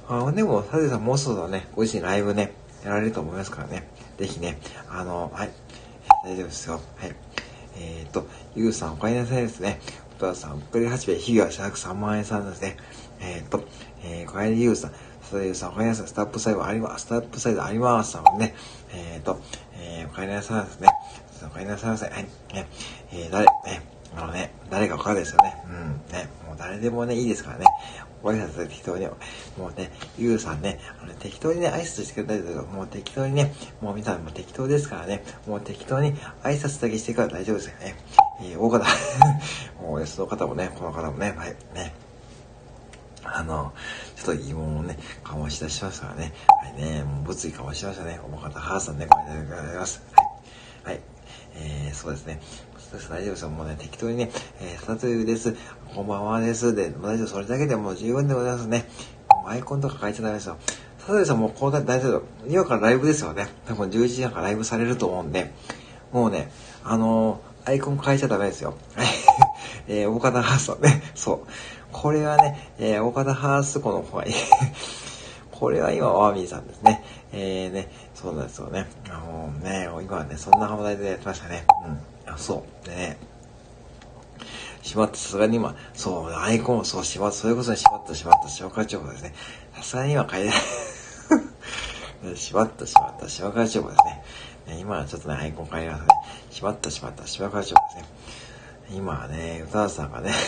[0.09, 2.53] あでも、さてさんもうそろそろね、ご自身ライブね、
[2.85, 3.89] やられると思いますからね。
[4.19, 4.59] ぜひね、
[4.89, 5.51] あの、はい。
[6.25, 6.81] 大丈夫ですよ。
[6.97, 7.15] はい。
[7.77, 9.81] えっ、ー、と、ゆうさんお帰りなさいですね。
[10.17, 12.77] お父さん、おかり8名、日が社約3万円さんですね。
[13.21, 13.65] えっ、ー、と、
[14.03, 14.91] えー、お帰りゆうさん、
[15.23, 16.09] さてゆさんお帰りなさい。
[16.09, 17.07] スタップサイドあります。
[17.07, 18.55] スタップサイドありますさんね。
[18.93, 19.41] えっ、ー、と、
[19.75, 20.89] えー、お帰りなさいですね。
[21.45, 22.07] お帰りなさいませ。
[22.07, 22.23] はい。
[22.55, 22.67] ね、
[23.13, 23.83] えー、誰、ね、
[24.19, 25.55] あのね、誰かわかるですよね。
[25.67, 27.67] うん、ね、もう誰でもね、いいですからね。
[28.21, 37.97] ご挨拶適当に、もうね、ゆうさんね、あの適当にね、挨拶してくれたりとか、もう適当にね、もう皆さんも適当ですからね、もう適当に挨拶だけしてから大丈夫ですよね。
[38.43, 38.85] えー、大方、
[39.81, 41.95] もう、その方もね、この方もね、はい、ね。
[43.23, 43.73] あの、
[44.17, 46.33] ちょっと疑問をね、醸し出しましたからね。
[46.61, 48.21] はいね、もう物理醸しましたね。
[48.25, 50.03] おもかたはーさんね、ごめんなさいます。
[50.85, 50.95] はい。
[50.95, 51.01] はい。
[51.55, 52.41] えー、そうですね。
[52.91, 53.51] 大丈夫ですよ。
[53.51, 54.31] もうね、適当にね、
[54.61, 55.55] えー、サトゥです。
[55.95, 56.75] こんばんはです。
[56.75, 57.27] で、大丈夫。
[57.27, 58.89] それだけでもう十分でございますね。
[59.47, 60.57] アイコンとか書いちゃダメですよ。
[60.99, 62.23] サトゥさんもうこう大丈夫。
[62.49, 63.49] 今からライブですよね。
[63.67, 65.53] 多分11時半かライブされると思うんで、
[66.13, 66.51] もうね、
[66.83, 68.75] あのー、アイコン変えちゃダメですよ。
[69.87, 71.47] えー、大方ハースはね、そう。
[71.93, 74.33] これはね、えー、大方ハースこの方がいい。
[75.53, 77.05] これは今、ワーミーさんですね。
[77.33, 78.87] えー、ね、そうなんですよね。
[79.11, 81.67] あのー、ね、今はね、そんな話題でやってましたね。
[81.85, 82.01] うん。
[82.37, 82.89] そう。
[82.89, 83.17] ね、
[84.83, 89.35] しまった、さすがに今、そう、アイコン、そう、しまった、それこそしまった、しまった、消化情報ですね。
[89.75, 90.55] さすがに今変えない。
[92.37, 94.23] しまった、しまった、消化情報ですね。
[94.81, 96.09] 今はちょっとね、アイコン変えますね。
[96.51, 98.19] しまった、しまった、消化情報ですね。
[98.97, 100.33] 今はね、歌田さんがね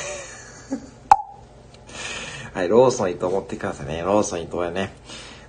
[2.54, 4.00] はい、ローソン伊藤持ってくださいね。
[4.00, 4.94] ローソン伊藤やね。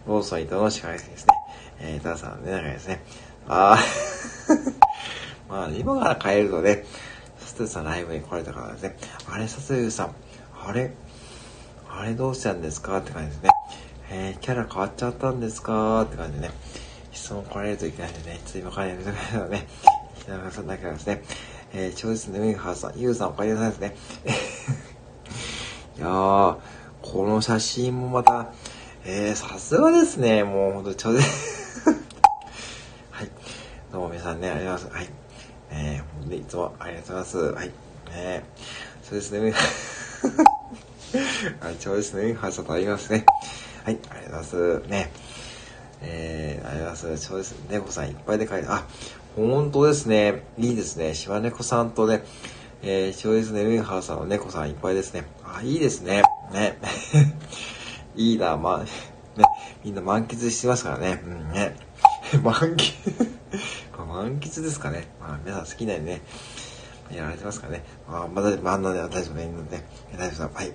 [0.05, 1.33] ローソン伊藤の司会ですね。
[1.79, 3.01] えー、歌田さんのね、中ですね。
[3.47, 4.81] あー
[5.51, 6.85] まあ、今から帰るとね、
[7.39, 8.97] サトゥさんライブに来られたからですね、
[9.29, 10.15] あれ、サトゥさん、
[10.65, 10.93] あれ、
[11.89, 13.49] あれどうしたんですかって感じですね。
[14.09, 16.53] えー、キャラ変わっちゃったんですかって感じでね、
[17.11, 19.67] 質問来られるといけないんでね、ちょっと今からやめてくださいね。
[20.23, 21.23] ひながさんだけはですね、
[21.73, 23.95] えー、超絶のウィンハーさん、ユウさんお帰りなさいですね。
[25.99, 26.57] いやー、
[27.01, 28.53] この写真もまた、
[29.03, 30.45] えー、さすがですね。
[30.45, 31.25] もうほんと、ちょうどは
[33.23, 33.31] い。
[33.91, 35.11] どうも皆さんね、ありがとうございます。
[35.11, 35.20] はい。
[36.31, 37.53] でいつもありがとうございます。
[37.53, 37.71] はい。
[38.13, 39.51] えー、そうですね。
[41.59, 42.33] はい、ちょうですね。
[42.33, 43.25] はい、ちょっとありますね。
[43.83, 44.79] はい、ありがとうございます。
[44.89, 45.11] ね。
[46.01, 47.27] えー、ありがとうございます。
[47.27, 47.57] ちょうですね。
[47.69, 48.87] 猫さんいっぱいで書いて、あ、
[49.35, 50.43] 本当ですね。
[50.57, 51.13] いいですね。
[51.13, 52.23] しわ猫さんとね、
[52.81, 53.63] えー、ちょうですね。
[53.63, 55.25] ルイハーさんの猫さんいっぱいですね。
[55.43, 56.23] あ、いいですね。
[56.53, 56.79] ね。
[58.15, 58.85] いいな、まあ、ね、
[59.83, 61.21] みんな満喫してますからね。
[61.25, 61.75] うんね。
[62.41, 63.31] 満喫
[64.11, 65.07] 満喫ですかね。
[65.21, 66.21] まあ、皆さん好きなようにね、
[67.13, 67.83] やられてますかね。
[68.09, 69.45] まあ、まだ、まあ、なでは大丈夫ね。
[69.45, 69.51] ね、
[70.17, 70.59] 大丈夫だ。
[70.59, 70.73] はい。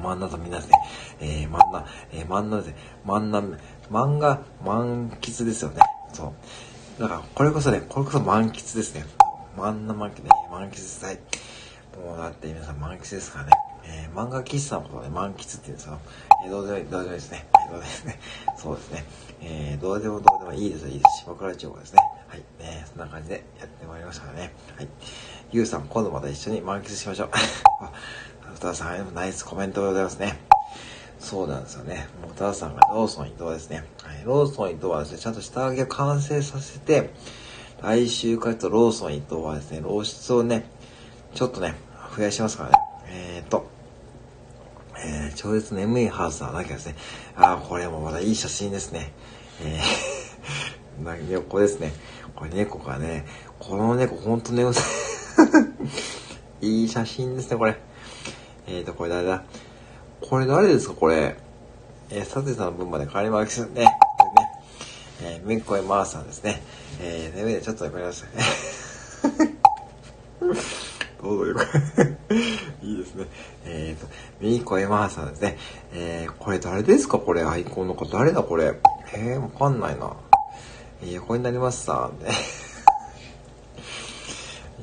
[0.00, 0.66] 漫画とみんなで、
[1.20, 3.42] えー、漫画、えー、漫画で、漫画、
[3.90, 5.82] 漫画、満喫ですよね。
[6.12, 6.32] そ
[6.98, 7.02] う。
[7.02, 9.04] だから、これこそね、これこそ満喫ですね。
[9.56, 11.04] 漫画満喫ね、満喫です。
[11.04, 11.18] はい。
[11.96, 13.50] もうだって皆さん満喫ですからね。
[13.86, 15.98] えー、漫画喫茶のことをね、満喫って言うんですよ。
[16.44, 17.46] えー、どうでもいい、どうでもいいですね。
[17.52, 18.20] どうでもいいですね。
[18.56, 19.04] そうですね。
[19.46, 21.20] えー、どうでもどうでもいいです、いいです。
[21.20, 22.00] 芝倉町ですね。
[22.28, 22.38] はい。
[22.58, 24.54] ね、そんな感じでやってまいりましたからね。
[24.74, 24.88] はい。
[25.52, 27.30] ゆうさん、今度また一緒に満喫しましょう。
[27.82, 27.92] あ
[28.54, 30.40] ふたさん、ナイスコメントでございますね。
[31.18, 32.08] そうなんですよね。
[32.22, 33.84] もう、たださんがローソン移動ですね。
[34.02, 37.10] はい、ローソン移動はですね、ちゃんと下着を完成させて、
[37.82, 40.64] 来週からとローソン移動はですね、露出をね、
[41.34, 41.74] ちょっとね、
[42.16, 42.76] 増やしますからね。
[43.08, 43.66] えーと、
[45.04, 46.96] えー、超絶眠いハウスなきゃですね。
[47.36, 49.12] ああ、これもまだいい写真ですね。
[49.62, 51.92] えー、 な猫ですね。
[52.34, 53.26] これ猫がね、
[53.58, 54.74] この猫ほんと眠い。
[56.66, 57.76] いい写真ですね、これ。
[58.66, 59.42] えーと、これ誰だ？
[60.20, 61.36] これ誰ですか、これ？
[62.10, 63.84] えー、サテさんの分まで変わりますね。
[63.84, 63.90] ね。
[65.22, 66.62] えー、みっこいまーさんですね。
[67.00, 68.26] えー、眠いでちょっとわかりました
[69.38, 69.54] ね。
[71.22, 71.56] どうぞよ。
[72.30, 72.53] いい
[73.04, 73.26] ですね。
[73.64, 74.06] えーと、
[74.40, 75.56] みーこえまーさんですね。
[75.92, 77.18] えー、これ誰ですか？
[77.18, 78.04] これ、アイコンの子。
[78.06, 78.42] 誰だ？
[78.42, 78.74] これ。
[79.14, 80.12] えー、わかんないな。
[81.02, 82.10] えー、横になりますさ。
[82.20, 82.30] ね、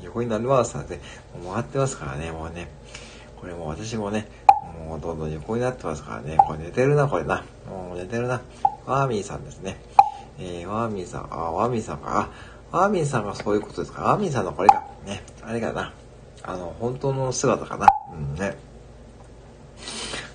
[0.02, 0.78] 横になりますさ。
[0.88, 1.00] ね、
[1.44, 2.70] もう回ってますからね、もうね。
[3.40, 4.28] これもう私もね、
[4.86, 6.36] もうどんどん横になってますからね。
[6.46, 7.44] これ寝てるな、これな。
[7.68, 8.40] もう寝てるな。
[8.86, 9.80] ワーミーさんですね。
[10.38, 12.30] えー、ワーミーさん、あ、ワーミーさんか。
[12.70, 14.02] あ、ワーミーさんがそういうことですか？
[14.02, 14.82] ワーミーさんのこれか。
[15.04, 15.22] ね。
[15.42, 15.92] あれかな。
[16.44, 17.86] あの、本当の姿かな。
[18.12, 18.56] うんね。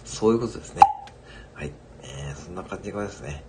[0.06, 0.82] そういうことですね。
[1.54, 1.72] はい。
[2.04, 3.44] えー、そんな感じがですね。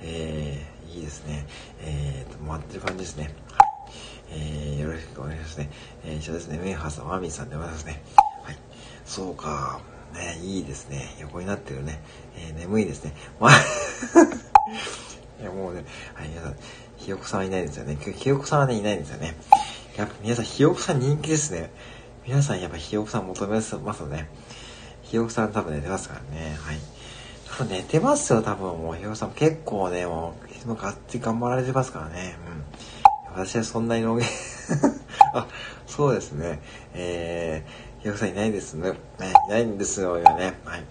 [0.00, 1.46] えー、いいですね。
[1.80, 3.34] えーと、回ってる感じですね。
[3.50, 3.70] はい。
[4.30, 5.70] えー、よろしくお願いしますね。
[6.04, 6.58] えー、一緒ですね。
[6.58, 8.02] メンハーさん、ワーミーさんでございますね。
[8.42, 8.58] はい
[9.04, 9.80] そうか。
[10.14, 11.16] ね、いいですね。
[11.20, 12.00] 横になってるね。
[12.36, 13.14] えー、眠いですね。
[13.40, 13.50] まあ
[15.42, 15.84] いや、もうね、
[16.14, 16.56] はい、皆さん、
[16.96, 17.98] ひよこさんはいないですよね。
[18.00, 19.36] ひよこさんはね、いないんですよね。
[19.96, 21.70] やっぱ皆さん、ひよこさん人気ですね。
[22.26, 24.30] 皆さんやっぱひよこさん求めますよね。
[25.02, 26.56] ひよこさん多分寝てますからね。
[26.58, 26.78] はい。
[27.46, 32.36] 多分寝てますよ、多分もうひよこさん結構ね、もう、いつもがっつり頑張られてますからね。
[33.36, 33.44] うん。
[33.44, 34.24] 私はそんなにのげ
[35.34, 35.46] あ、
[35.86, 36.62] そうですね。
[36.94, 38.92] えー、ひよこさんいないですね。
[38.92, 38.96] ね
[39.46, 40.54] いないんですよ、今ね。
[40.64, 40.84] はい。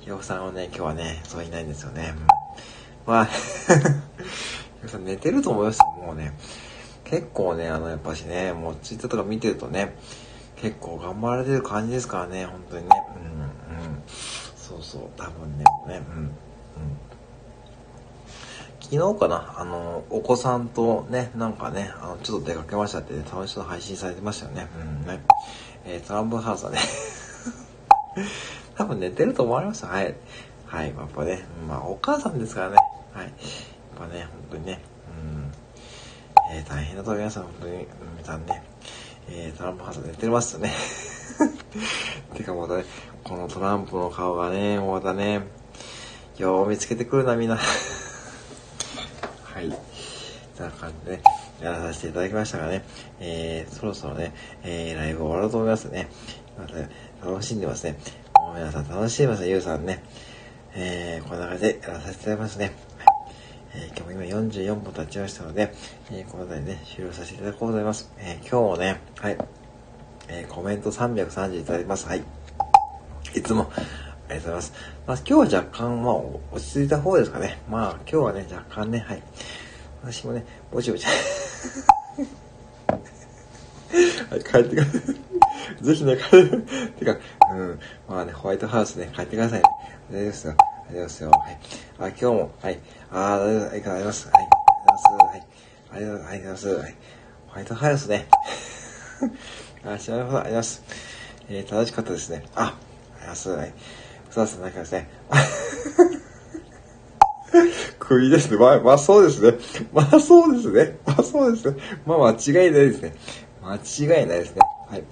[0.00, 2.12] ひよこさんはね、今日はね、そういないんですよね。
[3.06, 3.36] うん、まあ、 ひよ
[4.82, 6.32] こさん寝てると思います、もうね。
[7.04, 9.94] 結構ね、あの、やっぱしね、もうツイッターとか見てるとね、
[10.62, 12.90] 結構頑張られてる感じですからね、本当にね。
[13.16, 14.02] うん、うん。
[14.06, 16.32] そうそう、多分ね、ね、うん、うん。
[18.80, 24.68] 昨日かな、あの、お子さんとね、なんかね、あの、ちょっと出かけましたって、ね、楽しそう配信されてましたよね。
[24.80, 25.20] うん、ね。
[25.84, 26.78] えー、トランプハウスはね
[28.78, 29.84] 多分寝てると思われます。
[29.84, 30.14] はい。
[30.66, 30.94] はい。
[30.96, 32.76] やっぱね、まあ、お母さんですからね。
[33.12, 33.24] はい。
[33.24, 33.32] やっ
[33.98, 36.54] ぱね、本当にね、うん。
[36.54, 37.40] えー、大変だと思います。
[37.40, 38.71] 本当に、皆さんね。
[39.28, 40.72] えー、トランプハウス寝てますね
[42.34, 42.84] てかまたね、
[43.24, 45.42] このトランプの顔がね、またね、
[46.38, 47.56] よう見つけてくるな、みんな
[49.44, 49.72] はい。
[50.56, 51.22] そんな感じでね。
[51.62, 52.84] やらさせていただきましたがね、
[53.20, 56.08] えー、そろそろね、えー、ライブ終わろうと思いますね。
[56.58, 56.88] また、ね、
[57.24, 57.96] 楽しんでますね。
[58.34, 60.02] もう皆さん楽しんでますね、ゆうさんね。
[60.74, 62.72] えー、こんな感じでやらさせていただきますね。
[63.74, 65.72] えー、今日も今44分経ちましたので、
[66.10, 68.12] えー、この辺りね、終了させていただこうと思います。
[68.18, 69.38] えー、今日もね、はい、
[70.28, 72.06] えー、コメント330いただきます。
[72.06, 72.22] はい。
[73.34, 74.72] いつも、ありがとうございます。
[75.06, 76.14] まあ、今日は若干、まあ、
[76.52, 77.62] 落ち着いた方ですかね。
[77.70, 79.22] まあ、今日はね、若干ね、はい。
[80.02, 81.06] 私もね、ぼちぼち。
[84.28, 85.02] はい、帰ってください。
[85.82, 86.62] ぜひね、帰る。
[86.98, 87.16] てか、
[87.54, 87.80] うん。
[88.08, 89.64] まあね、ホワイトハウスね、帰ってくださいね。
[90.10, 90.56] 大丈夫ですよ。
[90.92, 91.30] 大丈夫ですよ。
[91.30, 91.58] はい。
[91.98, 92.78] あ、今日も、はい。
[93.10, 94.28] あ、ありがとうございます。
[94.28, 94.48] はい。
[95.90, 96.68] ありがとうございます。
[96.68, 96.78] はい。
[96.80, 97.48] ありがとうございます。
[97.48, 97.48] はい。
[97.48, 98.28] ホワイトハウスね。
[99.84, 100.82] あ、知らないことあります。
[101.48, 102.44] えー、正しかったですね。
[102.54, 103.50] あ、ありがとうございます。
[103.50, 103.72] はい。
[104.30, 105.08] そうですね、なんかですね。
[107.98, 108.58] 首ですね。
[108.58, 109.58] まあ、まあそうですね。
[109.94, 110.98] まあそうですね。
[111.06, 111.76] まあそうですね。
[112.04, 113.14] まあ間違いないですね。
[113.62, 114.60] 間違いないですね。
[114.90, 115.04] はい。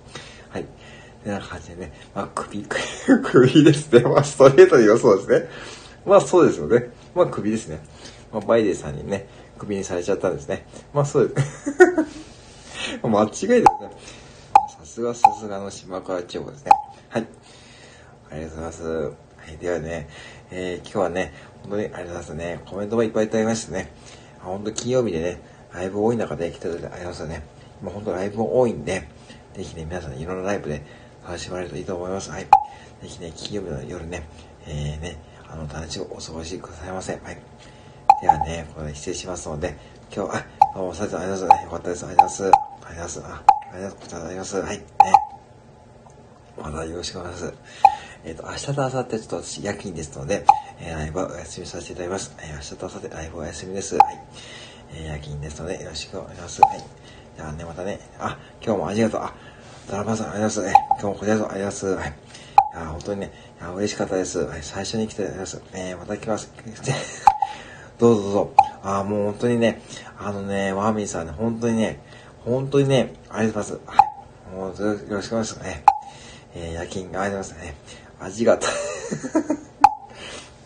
[1.25, 1.93] てな感じでね。
[2.15, 2.65] まあ首、
[3.23, 4.01] 首ですね。
[4.01, 5.49] まあストレートに言そうですね。
[6.07, 6.91] まあそうですよね。
[7.15, 7.81] まあ首ですね。
[8.33, 9.27] まあバイデンさんにね、
[9.59, 10.67] 首にされちゃったんですね。
[10.93, 11.75] まあそう です。
[13.03, 13.65] 間違いですね。
[14.79, 16.71] さすがさすがの島川千代ですね。
[17.09, 17.27] はい。
[18.31, 18.83] ありがとうございます。
[18.85, 19.11] は
[19.53, 19.57] い。
[19.61, 20.09] ではね、
[20.51, 22.61] えー、今日はね、本当にありがとうございますね。
[22.67, 23.93] コメントもいっぱいいただきましてね。
[24.41, 25.41] 本当金曜日でね、
[25.73, 27.47] ライブ多い中で来ていただいてありがとうございますね。
[27.83, 29.09] 今本当ライブも多いんで、
[29.55, 30.83] ぜひね、皆さん、いろんなライブで
[31.25, 32.31] 楽しまれるといいと思います。
[32.31, 32.45] はい。
[32.45, 32.49] ぜ
[33.03, 34.23] ひね、金曜日の夜ね、
[34.67, 35.19] えー、ね、
[35.49, 37.13] あの、楽しくお過ごしくださいませ。
[37.13, 37.39] はい。
[38.23, 39.77] ではね、これ失礼しますので、
[40.15, 41.65] 今日、あ、どうも、さてありがとうございます。
[41.65, 42.07] よかったです。
[42.07, 42.71] ありがとうございます。
[42.83, 43.25] ありがとうございます。
[43.27, 43.43] あ、
[43.73, 44.57] ありがとうございます。
[44.61, 44.79] はい。
[44.79, 44.85] ね。
[46.59, 47.55] またよろしくお願いします。
[48.25, 50.45] えっ、ー、と、明日と明後日ちょっと私夜勤ですので、
[50.81, 52.35] えー、ライブはお休みさせていただきます。
[52.39, 53.97] えー、明日と明後日ライブはお休みです。
[53.97, 54.21] はい。
[54.93, 56.61] えー、夜勤ですので、よろしくお願いします。
[56.63, 56.85] はい。
[57.37, 59.21] じゃあね、またね、あ、今日もありがとう。
[59.23, 59.35] あ、
[59.89, 60.87] ドラマさんありがとうございます。
[60.91, 61.87] 今日もこちらこそありがとうございます。
[61.87, 62.09] はい。
[62.09, 62.13] い
[62.77, 64.39] や、本当にね、いや、嬉しかったです。
[64.41, 65.63] はい、最初に来ていただきます。
[65.73, 66.53] えー、また来ます。
[67.99, 68.53] どうぞどうぞ。
[68.83, 69.83] あ、もう本当にね、
[70.19, 72.01] あのね、ワーミーさんね、本当にね、
[72.45, 73.99] 本当にね、ありがとうございます。
[73.99, 74.11] はい。
[74.57, 74.77] もう、
[75.11, 75.85] よろしくお願いしますね。
[76.55, 77.75] えー、夜勤、ありがとうございますね。
[78.21, 78.69] 味がた、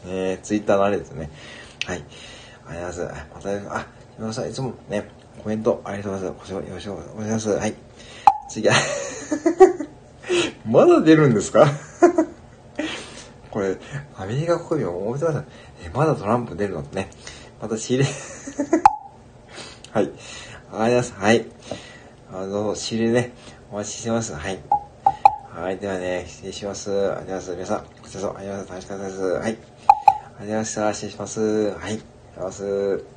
[0.07, 1.31] えー、ツイッターのあれですね。
[1.87, 2.05] はい。
[2.67, 3.63] ありがとうございます。
[3.65, 3.87] また、あ、
[4.19, 5.09] 皆さん、いつもね、
[5.43, 6.53] コメントありがとうございます。
[6.53, 7.59] よろしくお願いします。
[7.59, 7.75] はい。
[8.49, 8.75] 次は
[10.65, 11.67] まだ出るんですか？
[13.51, 13.77] これ、
[14.17, 15.45] アメリカ国民も覚えてください。
[15.87, 17.09] え、まだトランプ出るのね。
[17.61, 18.11] また仕入れ
[19.93, 20.03] はい。
[20.03, 21.15] ありがとうございます。
[21.15, 21.47] はい。
[22.33, 23.33] あの、仕入れね、
[23.71, 24.35] お待ちしてます。
[24.35, 24.59] はい。
[25.53, 25.79] はい。
[25.79, 26.91] ではね、失礼します。
[26.91, 27.51] ありがとうございます。
[27.55, 28.69] 皆さん、こちそ、うございます。
[28.69, 29.21] 楽しかったです。
[29.21, 29.41] はい。
[29.41, 30.95] ありがとうございました。
[30.95, 31.41] 失礼します。
[31.41, 31.75] はい。
[31.79, 32.01] ありがと
[32.41, 33.14] うございます。